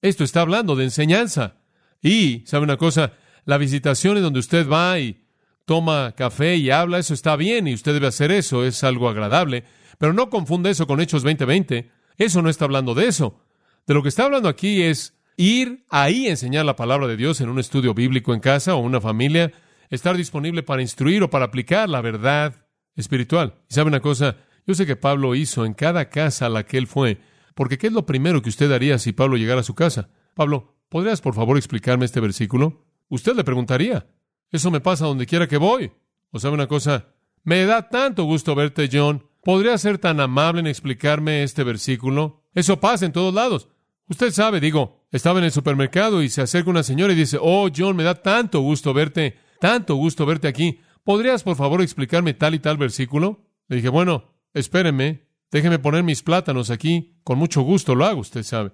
Esto 0.02 0.24
está 0.24 0.42
hablando 0.42 0.76
de 0.76 0.84
enseñanza. 0.84 1.62
Y, 2.02 2.44
¿sabe 2.46 2.66
una 2.66 2.78
cosa? 2.78 3.14
La 3.46 3.58
visitación 3.58 4.18
en 4.18 4.24
donde 4.24 4.40
usted 4.40 4.68
va 4.70 5.00
y 5.00 5.26
toma 5.66 6.14
café 6.16 6.58
y 6.58 6.70
habla, 6.70 7.00
eso 7.00 7.14
está 7.14 7.36
bien 7.36 7.68
y 7.68 7.74
usted 7.74 7.94
debe 7.94 8.08
hacer 8.08 8.32
eso, 8.32 8.66
es 8.66 8.84
algo 8.84 9.08
agradable. 9.10 9.64
Pero 9.98 10.14
no 10.14 10.30
confunde 10.30 10.70
eso 10.70 10.86
con 10.86 11.00
Hechos 11.00 11.24
2020. 11.24 11.90
Eso 12.18 12.42
no 12.42 12.50
está 12.50 12.66
hablando 12.66 12.94
de 12.94 13.08
eso. 13.08 13.43
De 13.86 13.94
lo 13.94 14.02
que 14.02 14.10
está 14.10 14.26
hablando 14.26 14.48
aquí 14.48 14.82
es 14.82 15.18
ir 15.36 15.86
ahí 15.90 16.28
a 16.28 16.32
enseñar 16.32 16.66
la 16.66 16.76
palabra 16.76 17.08
de 17.08 17.18
Dios 17.18 17.42
en 17.42 17.50
un 17.50 17.60
estudio 17.60 17.94
bíblico 17.94 18.34
en 18.34 18.40
casa 18.40 18.76
o 18.76 18.80
una 18.80 19.02
familia, 19.02 19.52
estar 19.90 20.16
disponible 20.16 20.64
para 20.64 20.82
instruir 20.82 21.22
o 21.24 21.30
para 21.30 21.46
aplicar 21.46 21.90
la 21.90 22.02
verdad 22.02 22.68
espiritual. 22.96 23.56
¿Y 23.70 23.74
sabe 23.74 23.90
una 23.90 24.00
cosa? 24.00 24.38
Yo 24.66 24.74
sé 24.74 24.86
que 24.86 24.96
Pablo 24.96 25.36
hizo 25.36 25.66
en 25.66 25.74
cada 25.74 26.10
casa 26.10 26.46
a 26.46 26.50
la 26.50 26.66
que 26.66 26.78
él 26.78 26.88
fue, 26.88 27.20
porque 27.56 27.78
¿qué 27.78 27.88
es 27.88 27.94
lo 27.94 28.06
primero 28.06 28.42
que 28.42 28.50
usted 28.50 28.72
haría 28.72 28.98
si 29.00 29.12
Pablo 29.12 29.36
llegara 29.36 29.62
a 29.62 29.66
su 29.66 29.76
casa? 29.76 30.10
Pablo, 30.34 30.78
¿podrías 30.88 31.20
por 31.20 31.36
favor 31.36 31.58
explicarme 31.58 32.06
este 32.06 32.22
versículo? 32.22 32.86
Usted 33.10 33.36
le 33.36 33.44
preguntaría. 33.44 34.08
Eso 34.50 34.72
me 34.72 34.80
pasa 34.80 35.06
donde 35.06 35.26
quiera 35.26 35.48
que 35.48 35.58
voy. 35.58 35.92
¿O 36.32 36.40
sabe 36.40 36.54
una 36.54 36.68
cosa? 36.68 37.08
Me 37.44 37.66
da 37.66 37.90
tanto 37.90 38.24
gusto 38.24 38.56
verte, 38.56 38.90
John. 38.92 39.28
¿Podría 39.44 39.78
ser 39.78 39.98
tan 39.98 40.22
amable 40.22 40.62
en 40.62 40.68
explicarme 40.68 41.44
este 41.44 41.64
versículo? 41.64 42.44
Eso 42.54 42.80
pasa 42.80 43.06
en 43.06 43.12
todos 43.12 43.34
lados. 43.34 43.68
Usted 44.10 44.32
sabe, 44.32 44.60
digo, 44.60 45.06
estaba 45.12 45.40
en 45.40 45.46
el 45.46 45.52
supermercado 45.52 46.22
y 46.22 46.30
se 46.30 46.42
acerca 46.42 46.70
una 46.70 46.84
señora 46.84 47.14
y 47.14 47.16
dice, 47.16 47.38
oh, 47.40 47.70
John, 47.76 47.96
me 47.96 48.04
da 48.04 48.16
tanto 48.16 48.60
gusto 48.62 48.94
verte, 48.94 49.38
tanto 49.60 49.96
gusto 49.96 50.26
verte 50.26 50.48
aquí. 50.48 50.80
¿Podrías, 51.04 51.44
por 51.44 51.56
favor, 51.56 51.82
explicarme 51.82 52.34
tal 52.34 52.56
y 52.56 52.60
tal 52.60 52.78
versículo? 52.78 53.48
Le 53.68 53.78
dije, 53.78 53.90
bueno, 53.90 54.36
espéreme, 54.54 55.28
déjeme 55.52 55.80
poner 55.80 56.04
mis 56.04 56.22
plátanos 56.22 56.70
aquí, 56.70 57.20
con 57.24 57.38
mucho 57.38 57.62
gusto 57.62 57.96
lo 57.96 58.06
hago, 58.06 58.22
usted 58.22 58.44
sabe. 58.44 58.72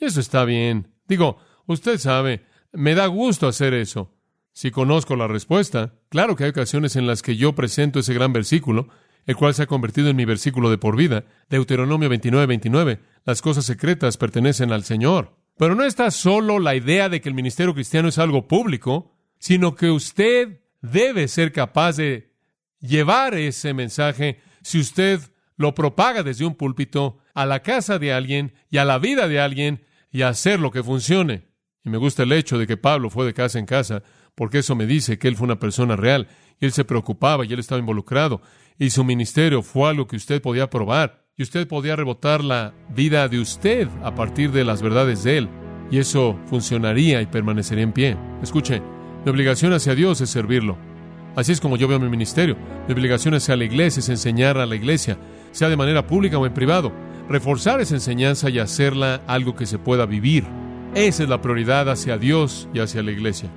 Y 0.00 0.06
eso 0.06 0.20
está 0.20 0.44
bien. 0.44 0.88
Digo, 1.06 1.38
usted 1.66 1.98
sabe, 1.98 2.44
me 2.72 2.94
da 2.94 3.06
gusto 3.06 3.46
hacer 3.46 3.74
eso. 3.74 4.14
Si 4.52 4.70
conozco 4.70 5.16
la 5.16 5.28
respuesta, 5.28 5.94
claro 6.08 6.36
que 6.36 6.44
hay 6.44 6.50
ocasiones 6.50 6.96
en 6.96 7.06
las 7.06 7.22
que 7.22 7.36
yo 7.36 7.54
presento 7.54 8.00
ese 8.00 8.12
gran 8.12 8.32
versículo, 8.32 8.88
el 9.26 9.36
cual 9.36 9.54
se 9.54 9.62
ha 9.62 9.66
convertido 9.66 10.08
en 10.08 10.16
mi 10.16 10.24
versículo 10.24 10.70
de 10.70 10.78
por 10.78 10.96
vida, 10.96 11.24
Deuteronomio 11.48 12.08
29, 12.08 12.46
29. 12.46 13.00
Las 13.24 13.42
cosas 13.42 13.64
secretas 13.64 14.16
pertenecen 14.16 14.72
al 14.72 14.84
Señor. 14.84 15.36
Pero 15.56 15.74
no 15.74 15.84
está 15.84 16.10
solo 16.10 16.58
la 16.58 16.74
idea 16.74 17.08
de 17.08 17.20
que 17.20 17.28
el 17.28 17.34
ministerio 17.34 17.74
cristiano 17.74 18.08
es 18.08 18.18
algo 18.18 18.48
público, 18.48 19.14
sino 19.38 19.74
que 19.74 19.90
usted 19.90 20.60
debe 20.80 21.28
ser 21.28 21.52
capaz 21.52 21.96
de 21.96 22.32
llevar 22.80 23.34
ese 23.34 23.74
mensaje 23.74 24.40
si 24.62 24.80
usted 24.80 25.20
lo 25.56 25.74
propaga 25.74 26.22
desde 26.22 26.44
un 26.44 26.54
púlpito 26.54 27.18
a 27.34 27.46
la 27.46 27.62
casa 27.62 27.98
de 27.98 28.12
alguien 28.12 28.54
y 28.70 28.78
a 28.78 28.84
la 28.84 28.98
vida 28.98 29.28
de 29.28 29.40
alguien 29.40 29.84
y 30.10 30.22
hacer 30.22 30.60
lo 30.60 30.70
que 30.70 30.82
funcione. 30.82 31.46
Y 31.84 31.90
me 31.90 31.98
gusta 31.98 32.22
el 32.22 32.32
hecho 32.32 32.58
de 32.58 32.66
que 32.66 32.76
Pablo 32.76 33.10
fue 33.10 33.26
de 33.26 33.34
casa 33.34 33.58
en 33.58 33.66
casa, 33.66 34.02
porque 34.34 34.58
eso 34.58 34.74
me 34.74 34.86
dice 34.86 35.18
que 35.18 35.28
él 35.28 35.36
fue 35.36 35.46
una 35.46 35.58
persona 35.58 35.96
real, 35.96 36.28
y 36.60 36.66
él 36.66 36.72
se 36.72 36.84
preocupaba 36.84 37.44
y 37.44 37.52
él 37.52 37.58
estaba 37.58 37.80
involucrado, 37.80 38.40
y 38.82 38.90
su 38.90 39.04
ministerio 39.04 39.62
fue 39.62 39.88
algo 39.88 40.08
que 40.08 40.16
usted 40.16 40.42
podía 40.42 40.68
probar, 40.68 41.22
y 41.36 41.44
usted 41.44 41.68
podía 41.68 41.94
rebotar 41.94 42.42
la 42.42 42.74
vida 42.92 43.28
de 43.28 43.38
usted 43.38 43.86
a 44.02 44.16
partir 44.16 44.50
de 44.50 44.64
las 44.64 44.82
verdades 44.82 45.22
de 45.22 45.38
él, 45.38 45.48
y 45.92 45.98
eso 45.98 46.36
funcionaría 46.46 47.22
y 47.22 47.26
permanecería 47.26 47.84
en 47.84 47.92
pie. 47.92 48.16
Escuche, 48.42 48.82
mi 49.24 49.30
obligación 49.30 49.72
hacia 49.72 49.94
Dios 49.94 50.20
es 50.20 50.30
servirlo. 50.30 50.76
Así 51.36 51.52
es 51.52 51.60
como 51.60 51.76
yo 51.76 51.86
veo 51.86 52.00
mi 52.00 52.08
ministerio. 52.08 52.56
Mi 52.88 52.94
obligación 52.94 53.34
hacia 53.34 53.54
la 53.54 53.62
iglesia 53.62 54.00
es 54.00 54.08
enseñar 54.08 54.58
a 54.58 54.66
la 54.66 54.74
iglesia, 54.74 55.16
sea 55.52 55.68
de 55.68 55.76
manera 55.76 56.04
pública 56.04 56.38
o 56.38 56.44
en 56.44 56.52
privado, 56.52 56.90
reforzar 57.28 57.80
esa 57.80 57.94
enseñanza 57.94 58.50
y 58.50 58.58
hacerla 58.58 59.22
algo 59.28 59.54
que 59.54 59.66
se 59.66 59.78
pueda 59.78 60.06
vivir. 60.06 60.44
Esa 60.96 61.22
es 61.22 61.28
la 61.28 61.40
prioridad 61.40 61.88
hacia 61.88 62.18
Dios 62.18 62.68
y 62.74 62.80
hacia 62.80 63.04
la 63.04 63.12
iglesia. 63.12 63.48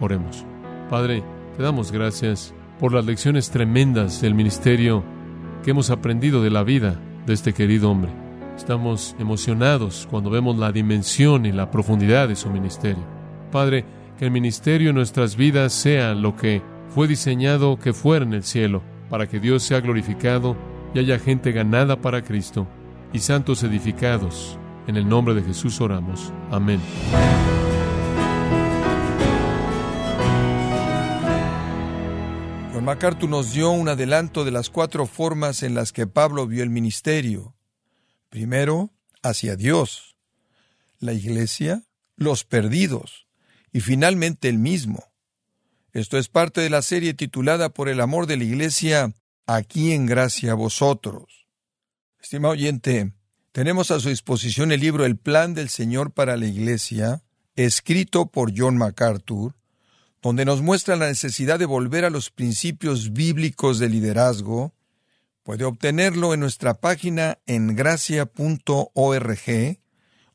Oremos. 0.00 0.46
Padre, 0.88 1.22
te 1.58 1.62
damos 1.62 1.92
gracias 1.92 2.54
por 2.78 2.92
las 2.92 3.04
lecciones 3.04 3.50
tremendas 3.50 4.20
del 4.20 4.34
ministerio 4.34 5.04
que 5.64 5.70
hemos 5.70 5.90
aprendido 5.90 6.42
de 6.42 6.50
la 6.50 6.62
vida 6.62 7.00
de 7.26 7.34
este 7.34 7.52
querido 7.52 7.90
hombre. 7.90 8.12
Estamos 8.56 9.16
emocionados 9.18 10.06
cuando 10.10 10.30
vemos 10.30 10.56
la 10.56 10.72
dimensión 10.72 11.46
y 11.46 11.52
la 11.52 11.70
profundidad 11.70 12.28
de 12.28 12.36
su 12.36 12.50
ministerio. 12.50 13.04
Padre, 13.50 13.84
que 14.18 14.24
el 14.24 14.30
ministerio 14.30 14.90
en 14.90 14.96
nuestras 14.96 15.36
vidas 15.36 15.72
sea 15.72 16.14
lo 16.14 16.36
que 16.36 16.62
fue 16.88 17.08
diseñado 17.08 17.78
que 17.78 17.92
fuera 17.92 18.24
en 18.24 18.32
el 18.32 18.44
cielo, 18.44 18.82
para 19.10 19.26
que 19.26 19.40
Dios 19.40 19.62
sea 19.62 19.80
glorificado 19.80 20.56
y 20.94 20.98
haya 20.98 21.18
gente 21.18 21.52
ganada 21.52 22.00
para 22.00 22.22
Cristo 22.22 22.66
y 23.12 23.18
santos 23.18 23.62
edificados 23.62 24.58
en 24.86 24.96
el 24.96 25.08
nombre 25.08 25.34
de 25.34 25.42
Jesús 25.42 25.80
oramos. 25.80 26.32
Amén. 26.50 26.80
John 32.76 32.84
MacArthur 32.84 33.30
nos 33.30 33.54
dio 33.54 33.70
un 33.70 33.88
adelanto 33.88 34.44
de 34.44 34.50
las 34.50 34.68
cuatro 34.68 35.06
formas 35.06 35.62
en 35.62 35.74
las 35.74 35.94
que 35.94 36.06
Pablo 36.06 36.46
vio 36.46 36.62
el 36.62 36.68
ministerio. 36.68 37.56
Primero, 38.28 38.90
hacia 39.22 39.56
Dios, 39.56 40.18
la 40.98 41.14
iglesia, 41.14 41.84
los 42.16 42.44
perdidos 42.44 43.28
y 43.72 43.80
finalmente 43.80 44.50
el 44.50 44.58
mismo. 44.58 45.02
Esto 45.94 46.18
es 46.18 46.28
parte 46.28 46.60
de 46.60 46.68
la 46.68 46.82
serie 46.82 47.14
titulada 47.14 47.70
Por 47.70 47.88
el 47.88 47.98
amor 47.98 48.26
de 48.26 48.36
la 48.36 48.44
iglesia, 48.44 49.14
aquí 49.46 49.92
en 49.92 50.04
gracia 50.04 50.52
a 50.52 50.54
vosotros. 50.54 51.46
Estimado 52.20 52.52
oyente, 52.52 53.14
tenemos 53.52 53.90
a 53.90 54.00
su 54.00 54.10
disposición 54.10 54.70
el 54.70 54.80
libro 54.80 55.06
El 55.06 55.16
Plan 55.16 55.54
del 55.54 55.70
Señor 55.70 56.12
para 56.12 56.36
la 56.36 56.44
Iglesia, 56.44 57.22
escrito 57.54 58.26
por 58.26 58.52
John 58.54 58.76
MacArthur, 58.76 59.54
donde 60.26 60.44
nos 60.44 60.62
muestra 60.62 60.96
la 60.96 61.06
necesidad 61.06 61.58
de 61.58 61.66
volver 61.66 62.04
a 62.04 62.10
los 62.10 62.30
principios 62.30 63.12
bíblicos 63.12 63.78
de 63.78 63.88
liderazgo. 63.88 64.74
Puede 65.42 65.64
obtenerlo 65.64 66.34
en 66.34 66.40
nuestra 66.40 66.74
página 66.74 67.38
en 67.46 67.76
gracia.org 67.76 69.40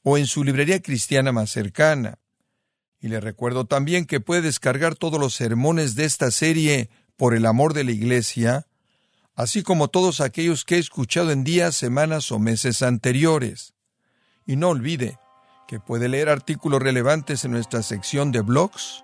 o 0.04 0.18
en 0.18 0.26
su 0.26 0.44
librería 0.44 0.82
cristiana 0.82 1.32
más 1.32 1.52
cercana. 1.52 2.20
Y 3.00 3.08
le 3.08 3.20
recuerdo 3.20 3.66
también 3.66 4.06
que 4.06 4.20
puede 4.20 4.42
descargar 4.42 4.96
todos 4.96 5.20
los 5.20 5.34
sermones 5.34 5.96
de 5.96 6.06
esta 6.06 6.32
serie 6.32 6.90
por 7.18 7.34
el 7.34 7.46
amor 7.46 7.74
de 7.74 7.84
la 7.84 7.92
Iglesia 7.92 8.68
así 9.36 9.64
como 9.64 9.88
todos 9.88 10.22
aquellos 10.22 10.66
que 10.66 10.76
he 10.76 10.80
escuchado 10.80 11.32
en 11.32 11.44
días, 11.44 11.76
semanas 11.76 12.32
o 12.32 12.40
meses 12.40 12.82
anteriores. 12.82 13.74
Y 14.46 14.56
no 14.56 14.70
olvide 14.70 15.18
que 15.68 15.80
puede 15.80 16.10
leer 16.10 16.30
artículos 16.30 16.82
relevantes 16.82 17.46
en 17.46 17.52
nuestra 17.52 17.82
sección 17.82 18.32
de 18.32 18.42
blogs, 18.42 19.04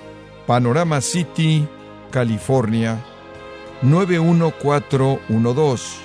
Panorama 0.51 0.99
City, 0.99 1.63
California 2.11 2.99
91412. 3.83 6.01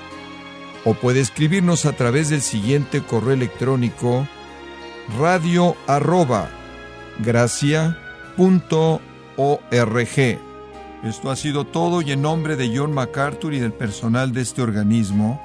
O 0.85 0.94
puede 0.94 1.18
escribirnos 1.18 1.85
a 1.85 1.94
través 1.94 2.30
del 2.30 2.42
siguiente 2.42 3.02
correo 3.02 3.32
electrónico 3.32 4.28
radio 5.18 5.74
arroba 5.88 6.48
esto 11.02 11.30
ha 11.32 11.35
sido 11.35 11.64
todo 11.64 12.02
y 12.02 12.12
en 12.12 12.22
nombre 12.22 12.54
de 12.54 12.70
John 12.72 12.92
MacArthur 12.92 13.52
y 13.52 13.59
del 13.59 13.72
personal 13.72 14.32
de 14.32 14.42
este 14.42 14.62
organismo, 14.62 15.42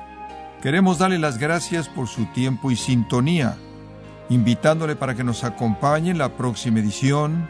queremos 0.62 1.00
darle 1.00 1.18
las 1.18 1.40
gracias 1.40 1.90
por 1.90 2.08
su 2.08 2.28
tiempo 2.34 2.70
y 2.70 2.76
sintonía, 2.76 3.58
invitándole 4.30 4.96
para 4.96 5.16
que 5.16 5.24
nos 5.24 5.44
acompañe 5.44 6.12
en 6.12 6.20
la 6.20 6.38
próxima 6.38 6.82
edición 6.82 7.50